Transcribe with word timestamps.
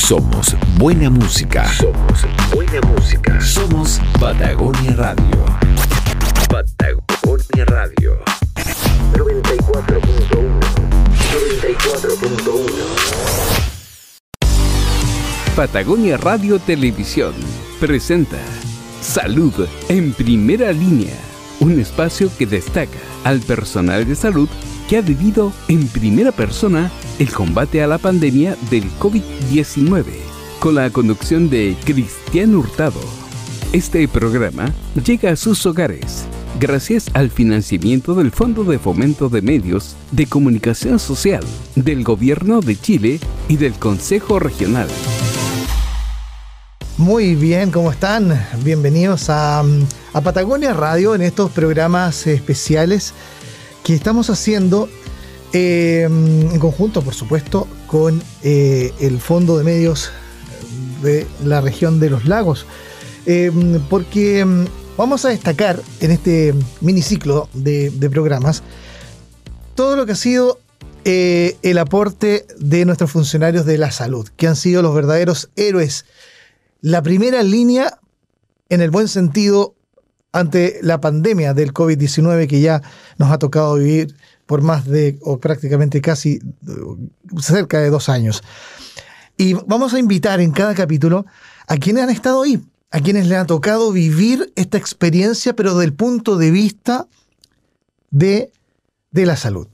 Somos 0.00 0.56
buena 0.76 1.08
música. 1.10 1.68
Somos 1.68 2.26
buena 2.52 2.80
música. 2.88 3.40
Somos 3.40 4.00
Patagonia 4.18 4.96
Radio. 4.96 5.46
Patagonia 6.48 7.64
Radio. 7.66 8.18
94.1. 9.12 10.60
94.1. 11.60 12.72
Patagonia 15.54 16.16
Radio 16.16 16.58
Televisión 16.58 17.34
presenta 17.78 18.38
Salud 19.00 19.52
en 19.88 20.12
primera 20.12 20.72
línea, 20.72 21.14
un 21.60 21.78
espacio 21.78 22.28
que 22.36 22.46
destaca 22.46 22.98
al 23.22 23.38
personal 23.40 24.08
de 24.08 24.16
salud 24.16 24.48
que 24.90 24.96
ha 24.96 25.02
vivido 25.02 25.52
en 25.68 25.86
primera 25.86 26.32
persona 26.32 26.90
el 27.20 27.30
combate 27.30 27.80
a 27.80 27.86
la 27.86 27.98
pandemia 27.98 28.56
del 28.72 28.90
COVID-19, 28.98 30.02
con 30.58 30.74
la 30.74 30.90
conducción 30.90 31.48
de 31.48 31.76
Cristian 31.84 32.56
Hurtado. 32.56 32.98
Este 33.72 34.08
programa 34.08 34.74
llega 35.06 35.30
a 35.30 35.36
sus 35.36 35.64
hogares 35.64 36.24
gracias 36.58 37.08
al 37.14 37.30
financiamiento 37.30 38.16
del 38.16 38.32
Fondo 38.32 38.64
de 38.64 38.80
Fomento 38.80 39.28
de 39.28 39.42
Medios 39.42 39.94
de 40.10 40.26
Comunicación 40.26 40.98
Social 40.98 41.44
del 41.76 42.02
Gobierno 42.02 42.60
de 42.60 42.74
Chile 42.74 43.20
y 43.46 43.58
del 43.58 43.74
Consejo 43.74 44.40
Regional. 44.40 44.88
Muy 46.96 47.36
bien, 47.36 47.70
¿cómo 47.70 47.92
están? 47.92 48.44
Bienvenidos 48.64 49.30
a, 49.30 49.60
a 49.60 50.20
Patagonia 50.20 50.74
Radio 50.74 51.14
en 51.14 51.22
estos 51.22 51.52
programas 51.52 52.26
especiales 52.26 53.14
que 53.84 53.94
estamos 53.94 54.30
haciendo 54.30 54.88
eh, 55.52 56.02
en 56.04 56.58
conjunto, 56.60 57.02
por 57.02 57.14
supuesto, 57.14 57.66
con 57.86 58.22
eh, 58.42 58.92
el 59.00 59.20
Fondo 59.20 59.58
de 59.58 59.64
Medios 59.64 60.10
de 61.02 61.26
la 61.44 61.60
región 61.60 61.98
de 61.98 62.10
los 62.10 62.26
lagos. 62.26 62.66
Eh, 63.26 63.50
porque 63.88 64.44
mm, 64.44 64.64
vamos 64.96 65.24
a 65.24 65.30
destacar 65.30 65.82
en 66.00 66.10
este 66.12 66.54
miniciclo 66.80 67.48
de, 67.52 67.90
de 67.90 68.10
programas 68.10 68.62
todo 69.74 69.96
lo 69.96 70.06
que 70.06 70.12
ha 70.12 70.16
sido 70.16 70.60
el 71.02 71.78
aporte 71.78 72.46
de 72.58 72.84
nuestros 72.84 73.10
funcionarios 73.10 73.64
de 73.64 73.78
la 73.78 73.90
salud, 73.90 74.28
que 74.36 74.46
han 74.46 74.54
sido 74.54 74.82
los 74.82 74.94
verdaderos 74.94 75.48
héroes. 75.56 76.04
La 76.82 77.02
primera 77.02 77.42
línea, 77.42 77.98
en 78.68 78.82
el 78.82 78.90
buen 78.90 79.08
sentido, 79.08 79.74
ante 80.32 80.78
la 80.82 81.00
pandemia 81.00 81.54
del 81.54 81.72
COVID-19 81.72 82.46
que 82.46 82.60
ya 82.60 82.82
nos 83.18 83.30
ha 83.30 83.38
tocado 83.38 83.74
vivir 83.74 84.14
por 84.46 84.62
más 84.62 84.84
de, 84.86 85.18
o 85.22 85.38
prácticamente 85.38 86.00
casi 86.00 86.40
cerca 87.40 87.80
de 87.80 87.90
dos 87.90 88.08
años. 88.08 88.42
Y 89.36 89.54
vamos 89.54 89.94
a 89.94 89.98
invitar 89.98 90.40
en 90.40 90.52
cada 90.52 90.74
capítulo 90.74 91.24
a 91.66 91.76
quienes 91.76 92.04
han 92.04 92.10
estado 92.10 92.42
ahí, 92.42 92.60
a 92.90 93.00
quienes 93.00 93.26
les 93.26 93.38
ha 93.38 93.46
tocado 93.46 93.92
vivir 93.92 94.52
esta 94.56 94.76
experiencia, 94.76 95.54
pero 95.54 95.78
del 95.78 95.92
punto 95.92 96.36
de 96.36 96.50
vista 96.50 97.06
de, 98.10 98.52
de 99.12 99.26
la 99.26 99.36
salud. 99.36 99.68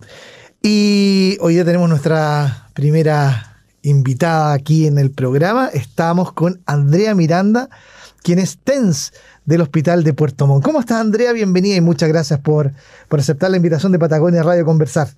Y 0.62 1.36
hoy 1.40 1.56
ya 1.56 1.64
tenemos 1.64 1.88
nuestra 1.88 2.70
primera 2.74 3.62
invitada 3.82 4.52
aquí 4.52 4.86
en 4.86 4.98
el 4.98 5.10
programa. 5.10 5.68
Estamos 5.68 6.32
con 6.32 6.60
Andrea 6.66 7.14
Miranda, 7.14 7.70
quien 8.22 8.38
es 8.38 8.58
TENS 8.58 9.12
del 9.47 9.62
Hospital 9.62 10.05
de 10.05 10.12
Puerto 10.12 10.47
Montt. 10.47 10.64
¿Cómo 10.64 10.80
estás, 10.80 11.00
Andrea? 11.00 11.33
Bienvenida 11.33 11.77
y 11.77 11.80
muchas 11.80 12.08
gracias 12.08 12.41
por, 12.41 12.72
por 13.08 13.20
aceptar 13.20 13.50
la 13.50 13.56
invitación 13.56 13.92
de 13.92 13.98
Patagonia 13.98 14.42
Radio 14.42 14.62
a 14.62 14.66
conversar. 14.66 15.08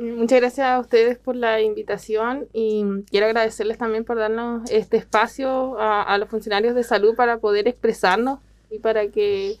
Muchas 0.00 0.40
gracias 0.40 0.66
a 0.66 0.80
ustedes 0.80 1.18
por 1.18 1.36
la 1.36 1.60
invitación 1.60 2.48
y 2.54 2.84
quiero 3.10 3.26
agradecerles 3.26 3.76
también 3.76 4.04
por 4.04 4.16
darnos 4.16 4.68
este 4.70 4.96
espacio 4.96 5.76
a, 5.78 6.16
los 6.16 6.30
funcionarios 6.30 6.74
de 6.74 6.84
salud 6.84 7.14
para 7.14 7.36
poder 7.36 7.68
expresarnos 7.68 8.38
y 8.70 8.78
para 8.78 9.08
que 9.08 9.58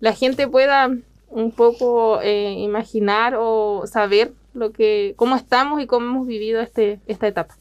la 0.00 0.12
gente 0.12 0.48
pueda 0.48 0.90
un 1.28 1.52
poco 1.52 2.20
eh, 2.20 2.54
imaginar 2.58 3.36
o 3.38 3.84
saber 3.86 4.32
lo 4.54 4.72
que, 4.72 5.14
cómo 5.14 5.36
estamos 5.36 5.80
y 5.80 5.86
cómo 5.86 6.06
hemos 6.06 6.26
vivido 6.26 6.60
este, 6.60 6.98
esta 7.06 7.28
etapa. 7.28 7.56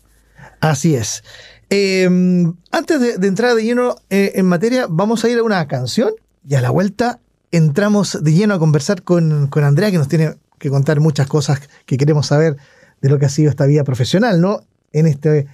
Así 0.62 0.96
es. 0.96 1.23
Em, 1.70 2.53
antes 2.72 3.20
de, 3.20 3.28
entrar 3.28 3.56
de 3.56 3.64
lleno 3.64 3.96
eh, 4.09 4.34
en 4.36 4.46
materia, 4.46 4.88
vamos 4.90 5.24
a 5.24 5.30
ir 5.30 5.40
a 5.40 5.44
una 5.44 5.68
canción 5.68 6.12
y 6.48 6.56
a 6.56 6.62
la 6.62 6.70
vuelta 6.70 7.20
entramos 7.52 8.24
de 8.24 8.34
lleno 8.34 8.53
a 8.53 8.59
conversar 8.59 9.02
con, 9.03 9.50
Andrea, 9.52 9.92
que 9.92 9.98
nos 9.98 10.08
tiene 10.08 10.36
que 10.59 10.70
contar 10.70 11.00
muchas 11.00 11.28
cosas 11.28 11.62
que 11.86 11.98
queremos 11.98 12.28
saber 12.28 12.58
de 13.02 13.09
lo 13.09 13.18
que 13.20 13.26
ha 13.26 13.30
sido 13.30 13.50
esta 13.50 13.66
vida 13.66 13.84
profesional, 13.84 14.42
¿no? 14.42 14.62
En, 14.92 15.08
este, 15.08 15.48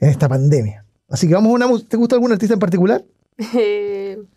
en 0.00 0.08
esta 0.08 0.28
pandemia. 0.28 0.84
Así 1.08 1.28
que 1.28 1.34
vamos 1.34 1.50
a 1.50 1.66
una. 1.66 1.68
¿Te 1.86 1.96
gusta 1.96 2.16
algún 2.16 2.32
artista 2.32 2.54
en 2.54 2.60
particular? 2.60 3.04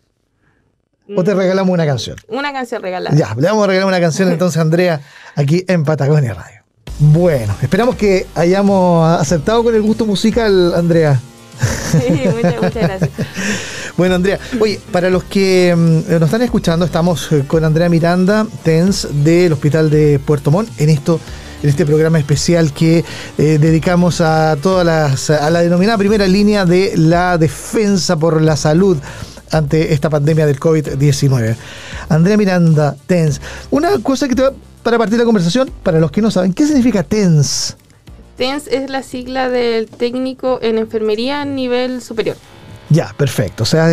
¿O 1.14 1.22
te 1.22 1.34
regalamos 1.34 1.72
una 1.72 1.86
canción? 1.86 2.16
Una 2.28 2.52
canción 2.52 2.82
regalada. 2.82 3.16
Ya, 3.16 3.34
le 3.34 3.46
vamos 3.46 3.64
a 3.64 3.66
regalar 3.68 3.88
una 3.88 4.00
canción 4.00 4.30
entonces 4.30 4.58
a 4.58 4.62
Andrea 4.62 5.00
aquí 5.36 5.64
en 5.68 5.84
Patagonia 5.84 6.34
Radio. 6.34 6.55
Bueno, 6.98 7.54
esperamos 7.60 7.96
que 7.96 8.26
hayamos 8.34 9.20
aceptado 9.20 9.62
con 9.62 9.74
el 9.74 9.82
gusto 9.82 10.06
musical, 10.06 10.74
Andrea. 10.74 11.20
Sí, 11.92 12.24
muchas, 12.34 12.74
gracias. 12.74 13.10
Bueno, 13.96 14.16
Andrea, 14.16 14.38
oye, 14.60 14.78
para 14.92 15.08
los 15.08 15.24
que 15.24 15.74
mm, 15.74 16.10
nos 16.12 16.24
están 16.24 16.42
escuchando, 16.42 16.84
estamos 16.84 17.32
eh, 17.32 17.44
con 17.46 17.64
Andrea 17.64 17.88
Miranda, 17.88 18.46
TENS, 18.62 19.08
del 19.24 19.54
Hospital 19.54 19.88
de 19.88 20.18
Puerto 20.18 20.50
Montt, 20.50 20.68
en 20.78 20.90
esto 20.90 21.18
en 21.62 21.70
este 21.70 21.86
programa 21.86 22.18
especial 22.18 22.74
que 22.74 23.02
eh, 23.38 23.58
dedicamos 23.58 24.20
a 24.20 24.58
todas 24.60 24.84
las 24.84 25.30
a 25.30 25.48
la 25.48 25.62
denominada 25.62 25.96
primera 25.96 26.26
línea 26.26 26.66
de 26.66 26.92
la 26.96 27.38
defensa 27.38 28.18
por 28.18 28.42
la 28.42 28.54
salud 28.56 28.98
ante 29.50 29.94
esta 29.94 30.10
pandemia 30.10 30.44
del 30.44 30.60
COVID-19. 30.60 31.56
Andrea 32.10 32.36
Miranda, 32.36 32.94
TENS, 33.06 33.40
una 33.70 33.98
cosa 34.02 34.28
que 34.28 34.34
te 34.34 34.42
va 34.42 34.52
para 34.86 34.98
partir 34.98 35.18
la 35.18 35.24
conversación, 35.24 35.68
para 35.82 35.98
los 35.98 36.12
que 36.12 36.22
no 36.22 36.30
saben, 36.30 36.52
¿qué 36.52 36.64
significa 36.64 37.02
TENS? 37.02 37.76
TENS 38.36 38.68
es 38.68 38.88
la 38.88 39.02
sigla 39.02 39.48
del 39.48 39.88
técnico 39.88 40.60
en 40.62 40.78
enfermería 40.78 41.40
a 41.40 41.44
nivel 41.44 42.00
superior. 42.00 42.36
Ya, 42.88 43.12
perfecto. 43.18 43.64
O 43.64 43.66
sea, 43.66 43.88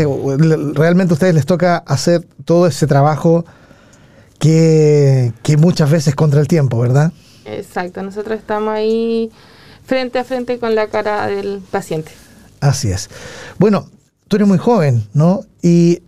realmente 0.76 1.14
a 1.14 1.16
ustedes 1.16 1.34
les 1.34 1.48
toca 1.48 1.78
hacer 1.78 2.28
todo 2.46 2.68
ese 2.68 2.86
trabajo 2.86 3.44
que, 4.38 5.34
que 5.42 5.58
muchas 5.58 5.90
veces 5.90 6.14
contra 6.14 6.40
el 6.40 6.48
tiempo, 6.48 6.78
¿verdad? 6.78 7.12
Exacto, 7.46 8.04
nosotros 8.04 8.38
estamos 8.38 8.76
ahí 8.76 9.32
frente 9.88 10.20
a 10.20 10.24
frente 10.24 10.60
con 10.60 10.76
la 10.76 10.90
cara 10.90 11.26
del 11.26 11.60
paciente. 11.72 12.12
Así 12.60 12.92
es. 12.92 13.10
Bueno, 13.58 13.90
tú 14.28 14.36
eres 14.36 14.48
muy 14.48 14.60
joven, 14.60 15.08
¿no? 15.16 15.42
¿Y 15.60 16.04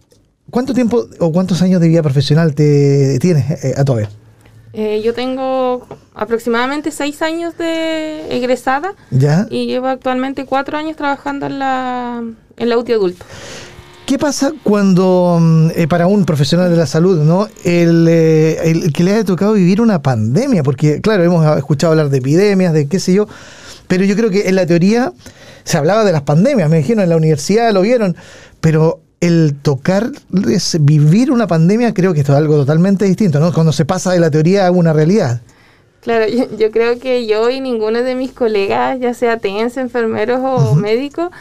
cuánto 0.52 0.76
tiempo 0.76 1.08
o 1.18 1.32
cuántos 1.32 1.64
años 1.64 1.82
de 1.82 1.88
vida 1.88 2.04
profesional 2.04 2.54
te 2.54 3.18
tienes 3.18 3.64
eh, 3.64 3.74
a 3.76 3.84
vez? 3.92 4.10
Eh, 4.78 5.02
yo 5.02 5.14
tengo 5.14 5.88
aproximadamente 6.14 6.92
seis 6.92 7.22
años 7.22 7.58
de 7.58 8.36
egresada 8.36 8.94
¿Ya? 9.10 9.48
y 9.50 9.68
llevo 9.68 9.88
actualmente 9.88 10.46
cuatro 10.46 10.78
años 10.78 10.98
trabajando 10.98 11.46
en 11.46 11.60
la, 11.60 12.22
en 12.58 12.70
la 12.70 12.78
UTI 12.78 12.94
adulto. 12.94 13.26
¿Qué 14.06 14.20
pasa 14.20 14.52
cuando, 14.64 15.38
mm, 15.42 15.70
eh, 15.76 15.88
para 15.88 16.08
un 16.08 16.26
profesional 16.26 16.70
de 16.70 16.76
la 16.76 16.88
salud, 16.88 17.24
¿no? 17.24 17.48
Eh, 17.64 18.60
el, 18.66 18.92
que 18.92 19.04
le 19.06 19.14
haya 19.14 19.24
tocado 19.24 19.54
vivir 19.54 19.80
una 19.80 20.02
pandemia? 20.02 20.62
Porque, 20.62 21.00
claro, 21.00 21.24
hemos 21.24 21.58
escuchado 21.58 21.92
hablar 21.92 22.10
de 22.10 22.18
epidemias, 22.18 22.74
de 22.74 22.88
qué 22.90 23.00
sé 23.00 23.14
yo, 23.14 23.28
pero 23.88 24.04
yo 24.04 24.18
creo 24.18 24.30
que 24.30 24.50
en 24.50 24.56
la 24.56 24.66
teoría 24.66 25.14
se 25.64 25.78
hablaba 25.78 26.04
de 26.04 26.12
las 26.12 26.24
pandemias, 26.24 26.70
me 26.70 26.78
dijeron 26.78 27.02
en 27.02 27.10
la 27.10 27.16
universidad, 27.16 27.72
lo 27.72 27.82
vieron, 27.82 28.18
pero 28.60 29.05
el 29.26 29.56
tocar, 29.56 30.12
vivir 30.30 31.32
una 31.32 31.48
pandemia, 31.48 31.94
creo 31.94 32.14
que 32.14 32.20
esto 32.20 32.34
es 32.34 32.38
algo 32.38 32.56
totalmente 32.58 33.06
distinto, 33.06 33.40
¿no? 33.40 33.52
Cuando 33.54 33.72
se 33.72 33.86
pasa 33.86 34.12
de 34.12 34.20
la 34.20 34.30
teoría 34.30 34.68
a 34.68 34.72
una 34.72 34.94
realidad. 34.94 35.42
Claro, 36.02 36.26
yo, 36.28 36.70
creo 36.70 37.00
que 37.00 37.26
yo 37.26 37.50
y 37.50 37.60
ninguno 37.60 38.04
de 38.04 38.14
mis 38.14 38.32
colegas, 38.32 39.00
ya 39.00 39.16
sea 39.16 39.38
TENS, 39.38 39.78
enfermeros 39.78 40.40
o 40.44 40.76
médicos, 40.76 41.32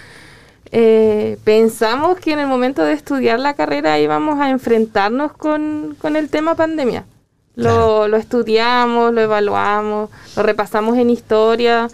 eh, 0.72 1.36
pensamos 1.44 2.18
que 2.18 2.32
en 2.32 2.38
el 2.38 2.46
momento 2.46 2.82
de 2.82 2.94
estudiar 2.94 3.38
la 3.38 3.52
carrera 3.52 3.98
íbamos 4.00 4.40
a 4.40 4.48
enfrentarnos 4.48 5.34
con, 5.34 5.96
el 6.02 6.30
tema 6.30 6.54
pandemia. 6.54 7.04
Lo, 7.56 8.08
lo, 8.08 8.16
estudiamos, 8.16 9.12
lo 9.12 9.20
evaluamos, 9.20 10.08
lo 10.34 10.42
repasamos 10.42 10.96
en 10.96 11.10
historia, 11.10 11.88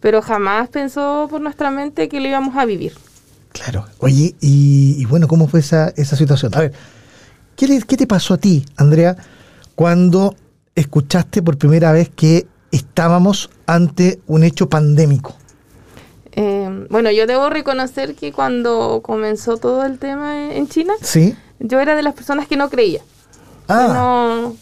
pero 0.00 0.20
jamás 0.20 0.68
pensó 0.68 1.28
por 1.30 1.40
nuestra 1.40 1.70
mente 1.70 2.08
que 2.08 2.20
lo 2.20 2.26
íbamos 2.26 2.56
a 2.56 2.64
vivir. 2.64 2.92
Claro. 3.56 3.86
Oye, 3.98 4.34
y, 4.40 5.04
bueno, 5.06 5.28
¿cómo 5.28 5.48
fue 5.48 5.60
esa, 5.60 5.92
esa, 5.96 6.16
situación? 6.16 6.54
A 6.54 6.60
ver, 6.60 6.72
¿qué, 7.56 7.80
¿qué 7.86 7.96
te 7.96 8.06
pasó 8.06 8.34
a 8.34 8.38
ti, 8.38 8.64
Andrea, 8.76 9.16
cuando 9.74 10.34
escuchaste 10.74 11.42
por 11.42 11.56
primera 11.56 11.92
vez 11.92 12.10
que 12.14 12.46
estábamos 12.70 13.50
ante 13.66 14.20
un 14.26 14.44
hecho 14.44 14.68
pandémico? 14.68 15.34
Eh, 16.32 16.86
bueno, 16.90 17.10
yo 17.10 17.26
debo 17.26 17.48
reconocer 17.48 18.14
que 18.14 18.30
cuando 18.30 19.00
comenzó 19.02 19.56
todo 19.56 19.86
el 19.86 19.98
tema 19.98 20.52
en 20.52 20.68
China, 20.68 20.92
¿Sí? 21.00 21.34
yo 21.58 21.80
era 21.80 21.96
de 21.96 22.02
las 22.02 22.12
personas 22.12 22.46
que 22.46 22.56
no 22.56 22.68
creía. 22.68 23.00
Ah. 23.68 23.86
Que, 23.86 23.92
no, 23.94 24.56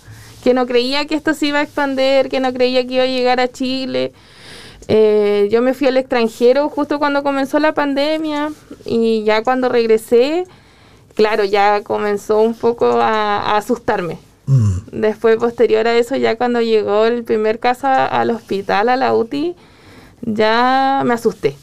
que 0.44 0.55
no 0.55 0.67
creía 0.67 1.06
que 1.06 1.17
esto 1.17 1.35
se 1.35 1.46
iba 1.46 1.58
a 1.58 1.62
expandir, 1.62 2.29
que 2.29 2.38
no 2.38 2.52
creía 2.52 2.87
que 2.87 2.94
iba 2.94 3.02
a 3.02 3.08
llegar 3.08 3.41
a 3.41 3.49
Chile. 3.49 4.12
Eh, 4.88 5.48
yo 5.50 5.62
me 5.62 5.75
fui 5.75 5.86
al 5.86 5.96
extranjero 5.96 6.69
justo 6.69 6.98
cuando 6.98 7.22
comenzó 7.22 7.58
la 7.58 7.72
pandemia 7.72 8.50
y 8.84 9.25
ya 9.25 9.42
cuando 9.42 9.69
regresé, 9.69 10.44
claro, 11.14 11.44
ya 11.44 11.82
comenzó 11.82 12.40
un 12.40 12.54
poco 12.54 12.86
a, 12.86 13.56
asustarme. 13.56 14.19
Mm. 14.46 15.00
Después, 15.00 15.36
posterior 15.36 15.86
a 15.86 15.96
eso, 15.96 16.16
ya 16.16 16.36
cuando 16.36 16.60
llegó 16.60 17.06
el 17.06 17.25
primer 17.25 17.58
caso 17.60 17.86
al 17.88 18.31
hospital, 18.31 18.88
a 18.88 18.96
la 18.96 19.14
UTI, 19.14 19.54
ya 20.22 21.02
me 21.04 21.14
asusté. 21.14 21.56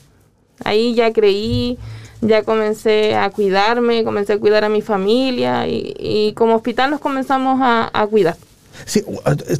Ahí 0.64 0.94
ya 0.96 1.12
creí, 1.12 1.78
ya 2.22 2.44
comencé 2.44 3.16
a 3.16 3.30
cuidarme, 3.32 4.04
comencé 4.04 4.34
a 4.34 4.40
cuidar 4.40 4.64
a 4.64 4.70
mi 4.70 4.82
familia 4.82 5.68
y, 5.68 6.34
como 6.36 6.56
hospital 6.56 6.92
nos 6.92 7.00
comenzamos 7.00 7.60
a, 7.62 8.08
cuidar. 8.10 8.38
Sí, 8.86 9.04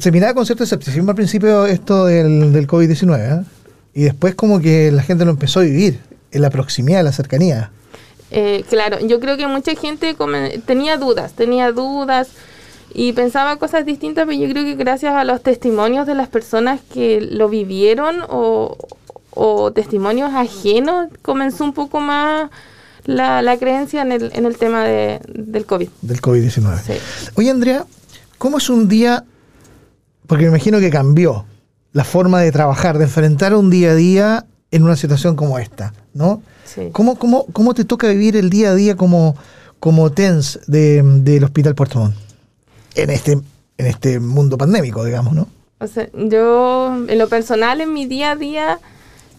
se 0.00 0.10
miraba 0.10 0.34
con 0.34 0.46
cierto 0.46 0.64
escepticismo 0.64 1.10
al 1.10 1.16
principio 1.16 1.66
esto 1.66 2.06
del, 2.06 2.52
del 2.52 2.66
COVID-19, 2.66 3.42
¿eh? 3.42 3.44
y 3.94 4.02
después 4.02 4.34
como 4.34 4.60
que 4.60 4.90
la 4.90 5.02
gente 5.02 5.24
lo 5.24 5.30
empezó 5.30 5.60
a 5.60 5.62
vivir 5.64 6.00
en 6.30 6.42
la 6.42 6.50
proximidad, 6.50 7.00
en 7.00 7.06
la 7.06 7.12
cercanía. 7.12 7.70
Eh, 8.30 8.64
claro, 8.68 8.98
yo 9.00 9.20
creo 9.20 9.36
que 9.36 9.46
mucha 9.46 9.74
gente 9.74 10.16
tenía 10.64 10.96
dudas, 10.96 11.34
tenía 11.34 11.70
dudas 11.70 12.28
y 12.94 13.12
pensaba 13.12 13.56
cosas 13.56 13.84
distintas, 13.84 14.26
pero 14.26 14.38
yo 14.38 14.50
creo 14.50 14.64
que 14.64 14.74
gracias 14.74 15.14
a 15.14 15.24
los 15.24 15.42
testimonios 15.42 16.06
de 16.06 16.14
las 16.14 16.28
personas 16.28 16.80
que 16.92 17.20
lo 17.20 17.48
vivieron 17.48 18.24
o, 18.28 18.76
testimonios 19.74 20.32
ajenos, 20.32 21.08
comenzó 21.20 21.64
un 21.64 21.74
poco 21.74 22.00
más 22.00 22.50
la, 23.04 23.56
creencia 23.58 24.02
en 24.02 24.12
el, 24.12 24.30
en 24.34 24.46
el 24.46 24.56
tema 24.56 24.84
de, 24.84 25.20
del 25.28 25.66
COVID. 25.66 25.88
Del 26.00 26.20
COVID-19. 26.20 26.78
Sí. 26.80 26.92
Oye, 27.34 27.50
Andrea, 27.50 27.84
¿cómo 28.42 28.58
es 28.58 28.68
un 28.70 28.88
día? 28.88 29.24
Porque 30.26 30.42
me 30.42 30.48
imagino 30.48 30.80
que 30.80 30.90
cambió 30.90 31.44
la 31.92 32.02
forma 32.02 32.40
de 32.40 32.50
trabajar, 32.50 32.98
de 32.98 33.04
enfrentar 33.04 33.54
un 33.54 33.70
día 33.70 33.92
a 33.92 33.94
día 33.94 34.46
en 34.72 34.82
una 34.82 34.96
situación 34.96 35.36
como 35.36 35.60
esta, 35.60 35.94
¿no? 36.12 36.42
Sí. 36.64 36.88
¿Cómo, 36.90 37.16
cómo, 37.20 37.46
cómo 37.52 37.72
te 37.72 37.84
toca 37.84 38.08
vivir 38.08 38.36
el 38.36 38.50
día 38.50 38.70
a 38.70 38.74
día 38.74 38.96
como, 38.96 39.36
como 39.78 40.10
TENS 40.10 40.58
del 40.66 41.44
Hospital 41.44 41.76
Puerto 41.76 42.00
Montt? 42.00 42.16
En 42.96 43.10
este, 43.10 43.32
en 43.78 43.86
este 43.86 44.18
mundo 44.18 44.58
pandémico, 44.58 45.04
digamos, 45.04 45.34
¿no? 45.34 45.46
O 45.78 45.86
sea, 45.86 46.08
yo, 46.12 46.96
en 47.06 47.18
lo 47.18 47.28
personal, 47.28 47.80
en 47.80 47.92
mi 47.92 48.06
día 48.06 48.32
a 48.32 48.36
día, 48.36 48.80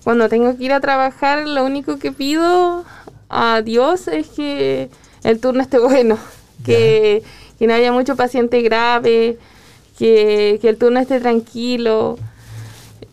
cuando 0.05 0.29
tengo 0.29 0.55
que 0.55 0.63
ir 0.63 0.71
a 0.71 0.79
trabajar, 0.79 1.45
lo 1.45 1.65
único 1.65 1.99
que 1.99 2.13
pido 2.13 2.85
a 3.27 3.61
Dios 3.63 4.07
es 4.07 4.27
que 4.27 4.89
el 5.25 5.41
turno 5.41 5.61
esté 5.61 5.79
bueno, 5.85 6.17
que, 6.63 7.21
que 7.63 7.67
no 7.67 7.75
haya 7.75 7.93
mucho 7.93 8.17
paciente 8.17 8.61
grave, 8.61 9.37
que, 9.97 10.59
que 10.61 10.67
el 10.67 10.77
turno 10.77 10.99
esté 10.99 11.21
tranquilo. 11.21 12.19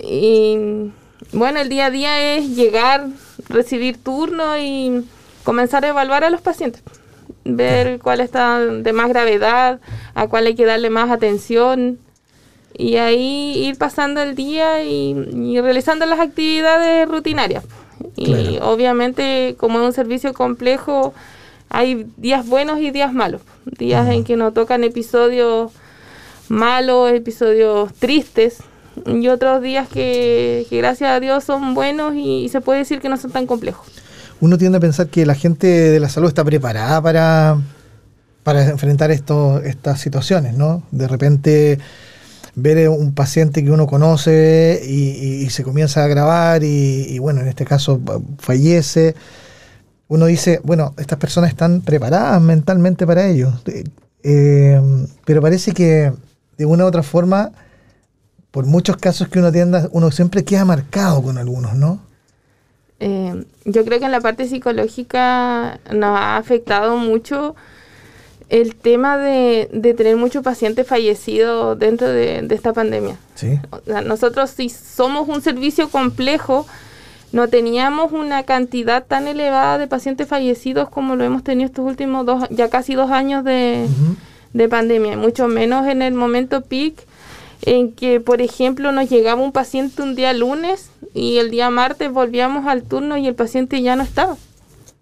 Y 0.01 0.91
bueno, 1.31 1.61
el 1.61 1.69
día 1.69 1.87
a 1.87 1.91
día 1.93 2.35
es 2.35 2.57
llegar, 2.57 3.07
recibir 3.49 4.03
turno 4.03 4.59
y 4.59 5.05
comenzar 5.45 5.85
a 5.85 5.91
evaluar 5.91 6.25
a 6.25 6.31
los 6.31 6.41
pacientes. 6.41 6.83
Ver 7.45 8.01
cuál 8.01 8.19
está 8.19 8.59
de 8.59 8.93
más 8.93 9.11
gravedad, 9.11 9.79
a 10.17 10.27
cuál 10.27 10.49
hay 10.49 10.57
que 10.57 10.65
darle 10.65 10.91
más 10.91 11.13
atención. 11.13 12.01
Y 12.77 12.97
ahí 12.97 13.69
ir 13.69 13.79
pasando 13.79 14.21
el 14.21 14.35
día 14.35 14.83
y, 14.83 15.61
realizando 15.61 16.07
las 16.07 16.19
actividades 16.19 17.09
rutinarias. 17.09 17.63
Y 18.17 18.59
obviamente, 18.63 19.55
como 19.61 19.79
es 19.79 19.87
un 19.87 19.93
servicio 19.93 20.35
complejo, 20.35 21.15
hay 21.71 22.07
días 22.17 22.47
buenos 22.47 22.81
y 22.81 22.91
días 22.91 23.13
malos. 23.13 23.41
Días 23.65 24.09
en 24.11 24.25
que 24.25 24.37
nos 24.37 24.53
tocan 24.53 24.85
episodios 24.85 25.73
malos, 26.49 27.13
episodios 27.13 27.95
tristes, 27.95 28.59
y 29.07 29.29
otros 29.29 29.63
días 29.63 29.89
que, 29.89 30.67
gracias 30.71 31.11
a 31.11 31.21
Dios 31.21 31.45
son 31.45 31.75
buenos 31.75 32.15
y, 32.15 32.49
se 32.51 32.61
puede 32.61 32.81
decir 32.81 33.01
que 33.01 33.09
no 33.09 33.17
son 33.17 33.31
tan 33.31 33.47
complejos. 33.47 33.87
Uno 34.41 34.59
tiende 34.59 34.79
a 34.79 34.81
pensar 34.81 35.09
que 35.09 35.27
la 35.27 35.35
gente 35.35 35.67
de 35.67 36.01
la 36.01 36.09
salud 36.09 36.29
está 36.29 36.45
preparada 36.45 37.01
para, 37.01 37.59
para 38.43 38.65
enfrentar 38.69 39.11
esto, 39.11 39.61
estas 39.63 40.01
situaciones, 40.01 40.57
¿no? 40.57 40.83
De 40.91 41.07
repente 41.07 41.79
ver 42.55 42.89
un 42.89 43.15
paciente 43.15 43.63
que 43.63 43.71
uno 43.71 43.87
conoce 43.87 44.81
y, 44.85 45.49
se 45.51 45.63
comienza 45.63 46.05
a 46.05 46.09
grabar 46.09 46.63
y, 46.65 47.19
bueno, 47.19 47.41
en 47.41 47.49
este 47.49 47.65
caso 47.65 48.01
fallece. 48.39 49.15
Uno 50.11 50.27
dice, 50.27 50.61
bueno, 50.65 50.93
estas 50.99 51.19
personas 51.19 51.51
están 51.51 51.83
preparadas 51.83 52.43
mentalmente 52.43 53.07
para 53.07 53.29
ello. 53.29 53.53
Eh, 54.25 54.81
pero 55.25 55.41
parece 55.41 55.73
que 55.73 56.13
de 56.59 56.67
una 56.67 56.85
u 56.85 56.89
otra 56.89 57.05
forma 57.05 57.53
por 58.51 58.67
muchos 58.67 58.97
casos 58.97 59.29
que 59.29 59.39
uno 59.39 59.49
atienda, 59.49 59.89
uno 59.93 60.11
siempre 60.11 60.45
queda 60.45 60.65
marcado 60.65 61.23
con 61.23 61.39
algunos, 61.39 61.75
¿no? 61.75 62.01
Eh, 62.99 63.45
yo 63.65 63.85
creo 63.85 64.01
que 64.01 64.05
en 64.05 64.11
la 64.11 64.21
parte 64.21 64.49
psicológica 64.49 65.79
nos 65.93 66.19
ha 66.19 66.37
afectado 66.37 66.97
mucho 66.97 67.55
el 68.49 68.75
tema 68.75 69.17
de, 69.17 69.95
tener 69.97 70.17
muchos 70.17 70.43
pacientes 70.43 70.89
fallecidos 70.89 71.79
dentro 71.79 72.09
de, 72.09 72.45
esta 72.51 72.73
pandemia. 72.73 73.17
¿Sí? 73.37 73.61
nosotros 74.05 74.51
si 74.51 74.69
somos 74.69 75.29
un 75.29 75.41
servicio 75.41 75.89
complejo, 75.89 76.67
no 77.33 77.49
teníamos 77.49 78.13
una 78.13 78.43
cantidad 78.43 79.05
tan 79.05 79.29
elevada 79.29 79.79
de 79.79 79.87
pacientes 79.87 80.27
fallecidos 80.27 80.89
como 80.89 81.17
lo 81.17 81.25
hemos 81.25 81.45
tenido 81.45 81.67
estos 81.67 81.85
últimos 81.85 82.27
dos, 82.27 82.45
ya 82.51 82.69
casi 82.69 82.95
dos 82.95 83.11
años 83.11 83.45
de, 83.45 83.87
de 84.53 84.69
pandemia, 84.69 85.17
mucho 85.17 85.47
menos 85.49 85.87
en 85.87 86.03
el 86.03 86.15
momento 86.15 86.63
peak 86.63 86.95
en 87.63 87.93
que, 87.93 88.21
por 88.21 88.41
ejemplo, 88.41 88.91
nos 88.93 89.09
llegaba 89.09 89.43
un 89.43 89.53
paciente 89.53 90.03
un 90.03 90.15
día 90.15 90.33
lunes 90.33 90.91
y 91.15 91.39
el 91.39 91.51
día 91.51 91.71
martes 91.71 92.11
volvíamos 92.11 92.67
al 92.67 92.83
turno 92.83 93.17
y 93.17 93.27
el 93.27 93.35
paciente 93.35 93.83
ya 93.83 93.97
no 93.97 94.03
estaba. 94.03 94.37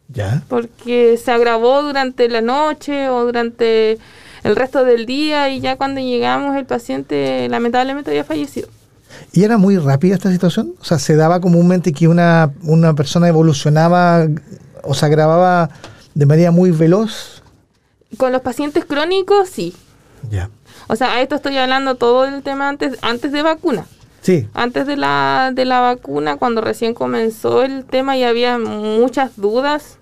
¿Ya? 0.08 0.42
Porque 0.48 1.18
se 1.22 1.30
agravó 1.30 1.82
durante 1.82 2.28
la 2.28 2.40
noche 2.40 3.10
o 3.10 3.24
durante 3.24 3.98
el 4.42 4.56
resto 4.56 4.84
del 4.84 5.06
día 5.06 5.50
y 5.50 5.60
ya 5.60 5.76
cuando 5.76 6.00
llegamos 6.00 6.56
el 6.56 6.64
paciente 6.64 7.46
lamentablemente 7.48 8.10
había 8.10 8.24
fallecido. 8.24 8.68
¿Y 9.32 9.44
era 9.44 9.58
muy 9.58 9.76
rápida 9.78 10.14
esta 10.14 10.30
situación? 10.30 10.74
O 10.80 10.84
sea, 10.84 10.98
¿se 10.98 11.16
daba 11.16 11.40
comúnmente 11.40 11.92
que 11.92 12.08
una, 12.08 12.52
una 12.62 12.94
persona 12.94 13.28
evolucionaba 13.28 14.26
o 14.82 14.94
se 14.94 15.06
agravaba 15.06 15.70
de 16.14 16.26
manera 16.26 16.50
muy 16.50 16.70
veloz? 16.70 17.42
Con 18.16 18.32
los 18.32 18.42
pacientes 18.42 18.84
crónicos, 18.84 19.48
sí. 19.48 19.74
Ya. 20.30 20.50
O 20.88 20.96
sea, 20.96 21.12
a 21.12 21.22
esto 21.22 21.34
estoy 21.36 21.56
hablando 21.58 21.96
todo 21.96 22.24
el 22.24 22.42
tema 22.42 22.68
antes, 22.68 22.98
antes 23.02 23.32
de 23.32 23.42
vacuna. 23.42 23.86
Sí. 24.22 24.48
Antes 24.54 24.86
de 24.86 24.96
la, 24.96 25.52
de 25.54 25.64
la 25.64 25.80
vacuna, 25.80 26.36
cuando 26.36 26.60
recién 26.60 26.94
comenzó 26.94 27.62
el 27.62 27.84
tema 27.84 28.16
y 28.16 28.24
había 28.24 28.58
muchas 28.58 29.36
dudas 29.36 29.98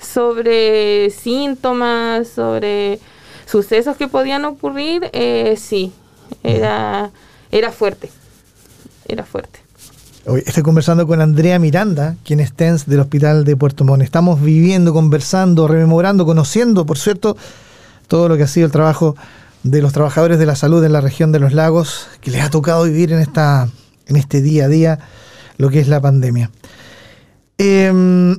sobre 0.00 1.10
síntomas, 1.10 2.28
sobre 2.28 2.98
sucesos 3.46 3.96
que 3.96 4.08
podían 4.08 4.44
ocurrir, 4.44 5.08
eh, 5.12 5.56
sí, 5.56 5.92
era, 6.42 7.10
era 7.50 7.70
fuerte, 7.70 8.10
era 9.06 9.24
fuerte. 9.24 9.60
Hoy 10.26 10.42
estoy 10.46 10.62
conversando 10.62 11.06
con 11.06 11.20
Andrea 11.20 11.58
Miranda, 11.58 12.16
quien 12.24 12.40
es 12.40 12.54
TENS 12.54 12.86
del 12.86 13.00
Hospital 13.00 13.44
de 13.44 13.56
Puerto 13.56 13.84
Montt. 13.84 14.02
Estamos 14.02 14.40
viviendo, 14.40 14.94
conversando, 14.94 15.68
rememorando, 15.68 16.24
conociendo, 16.24 16.86
por 16.86 16.96
cierto, 16.96 17.36
todo 18.08 18.30
lo 18.30 18.36
que 18.38 18.44
ha 18.44 18.46
sido 18.46 18.64
el 18.64 18.72
trabajo 18.72 19.16
de 19.64 19.82
los 19.82 19.92
trabajadores 19.92 20.38
de 20.38 20.46
la 20.46 20.56
salud 20.56 20.82
en 20.82 20.94
la 20.94 21.02
región 21.02 21.30
de 21.30 21.40
los 21.40 21.52
lagos 21.52 22.08
que 22.22 22.30
les 22.30 22.42
ha 22.42 22.48
tocado 22.48 22.84
vivir 22.84 23.12
en, 23.12 23.20
esta, 23.20 23.68
en 24.06 24.16
este 24.16 24.40
día 24.40 24.64
a 24.64 24.68
día 24.68 24.98
lo 25.58 25.68
que 25.68 25.80
es 25.80 25.88
la 25.88 26.00
pandemia. 26.00 26.50
Em, 27.58 28.38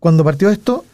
cuando 0.00 0.24
partió 0.24 0.50
esto, 0.50 0.84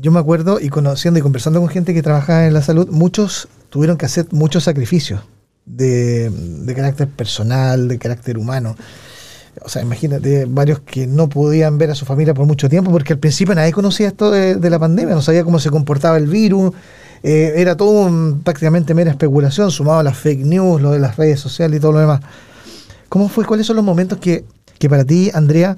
yo 0.00 0.12
me 0.12 0.20
acuerdo 0.20 0.60
y 0.60 0.68
conociendo 0.68 1.18
y 1.18 1.22
conversando 1.22 1.58
con 1.58 1.68
gente 1.68 1.92
que 1.92 2.02
trabajaba 2.02 2.46
en 2.46 2.54
la 2.54 2.62
salud, 2.62 2.88
muchos 2.88 3.48
tuvieron 3.68 3.96
que 3.96 4.06
hacer 4.06 4.28
muchos 4.30 4.62
sacrificios 4.62 5.22
de, 5.66 6.30
carácter 6.74 7.08
personal, 7.08 7.88
de 7.88 7.98
carácter 7.98 8.38
humano. 8.38 8.76
O 9.62 9.68
sea, 9.68 9.82
imagínate, 9.82 10.46
varios 10.46 10.80
que 10.80 11.06
no 11.06 11.28
podían 11.28 11.78
ver 11.78 11.90
a 11.90 11.94
su 11.94 12.04
familia 12.04 12.34
por 12.34 12.46
mucho 12.46 12.68
tiempo, 12.68 12.90
porque 12.90 13.12
al 13.12 13.18
principio 13.18 13.54
nadie 13.54 13.72
conocía 13.72 14.08
esto 14.08 14.30
de, 14.30 14.54
de 14.54 14.70
la 14.70 14.78
pandemia, 14.78 15.14
no 15.14 15.22
sabía 15.22 15.44
cómo 15.44 15.58
se 15.58 15.70
comportaba 15.70 16.16
el 16.16 16.26
virus, 16.26 16.72
eh, 17.22 17.54
era 17.56 17.76
todo 17.76 18.08
prácticamente 18.44 18.94
mera 18.94 19.10
especulación, 19.10 19.70
sumado 19.70 19.98
a 19.98 20.02
las 20.02 20.16
fake 20.16 20.44
news, 20.44 20.80
lo 20.80 20.92
de 20.92 21.00
las 21.00 21.16
redes 21.16 21.40
sociales 21.40 21.78
y 21.78 21.80
todo 21.80 21.92
lo 21.92 21.98
demás. 21.98 22.20
¿Cómo 23.08 23.28
fue? 23.28 23.44
¿Cuáles 23.44 23.66
son 23.66 23.76
los 23.76 23.84
momentos 23.84 24.18
que, 24.18 24.44
para 24.88 25.04
ti, 25.04 25.30
Andrea, 25.34 25.76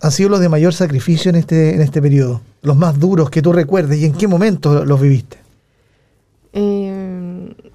han 0.00 0.10
sido 0.10 0.28
los 0.28 0.40
de 0.40 0.48
mayor 0.48 0.74
sacrificio 0.74 1.30
en 1.30 1.36
este, 1.36 1.74
en 1.74 1.80
este 1.80 2.02
periodo? 2.02 2.42
Los 2.62 2.76
más 2.76 2.98
duros 2.98 3.30
que 3.30 3.40
tú 3.40 3.52
recuerdes 3.52 3.98
y 3.98 4.04
en 4.04 4.12
qué 4.12 4.26
momento 4.28 4.84
los 4.84 5.00
viviste. 5.00 5.38
Eh, 6.52 6.81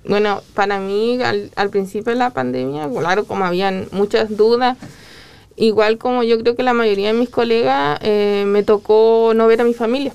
bueno, 0.08 0.42
para 0.54 0.80
mí 0.80 1.20
al, 1.22 1.70
principio 1.70 2.12
de 2.12 2.20
la 2.20 2.30
pandemia, 2.32 2.90
claro, 2.90 3.26
como 3.26 3.46
habían 3.46 3.88
muchas 3.92 4.36
dudas, 4.36 4.78
igual 5.56 5.98
como 5.98 6.24
yo 6.24 6.40
creo 6.40 6.56
que 6.56 6.64
la 6.64 6.74
mayoría 6.74 7.08
de 7.08 7.14
mis 7.14 7.30
colegas, 7.30 8.00
eh, 8.02 8.46
me 8.48 8.64
tocó 8.64 9.34
no 9.36 9.48
ver 9.48 9.62
a 9.62 9.64
mi 9.64 9.74
familia. 9.74 10.14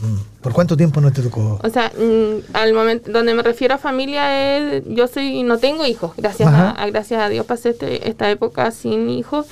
Mm 0.00 0.36
¿Por 0.46 0.52
cuánto 0.52 0.76
tiempo 0.76 1.00
no 1.00 1.12
te 1.12 1.22
tocó? 1.22 1.58
O 1.60 1.70
sea, 1.70 1.90
mm, 1.98 2.54
al 2.54 2.72
momento 2.72 3.10
donde 3.10 3.34
me 3.34 3.42
refiero 3.42 3.74
a 3.74 3.78
familia 3.78 4.56
es, 4.56 4.84
yo 4.86 5.08
soy, 5.08 5.42
no 5.42 5.58
tengo 5.58 5.84
hijos, 5.84 6.12
gracias 6.16 6.48
a, 6.48 6.86
gracias 6.86 7.20
a 7.20 7.28
Dios 7.28 7.44
pasé 7.44 7.70
este, 7.70 8.08
esta 8.08 8.30
época 8.30 8.70
sin 8.70 9.10
hijos, 9.10 9.46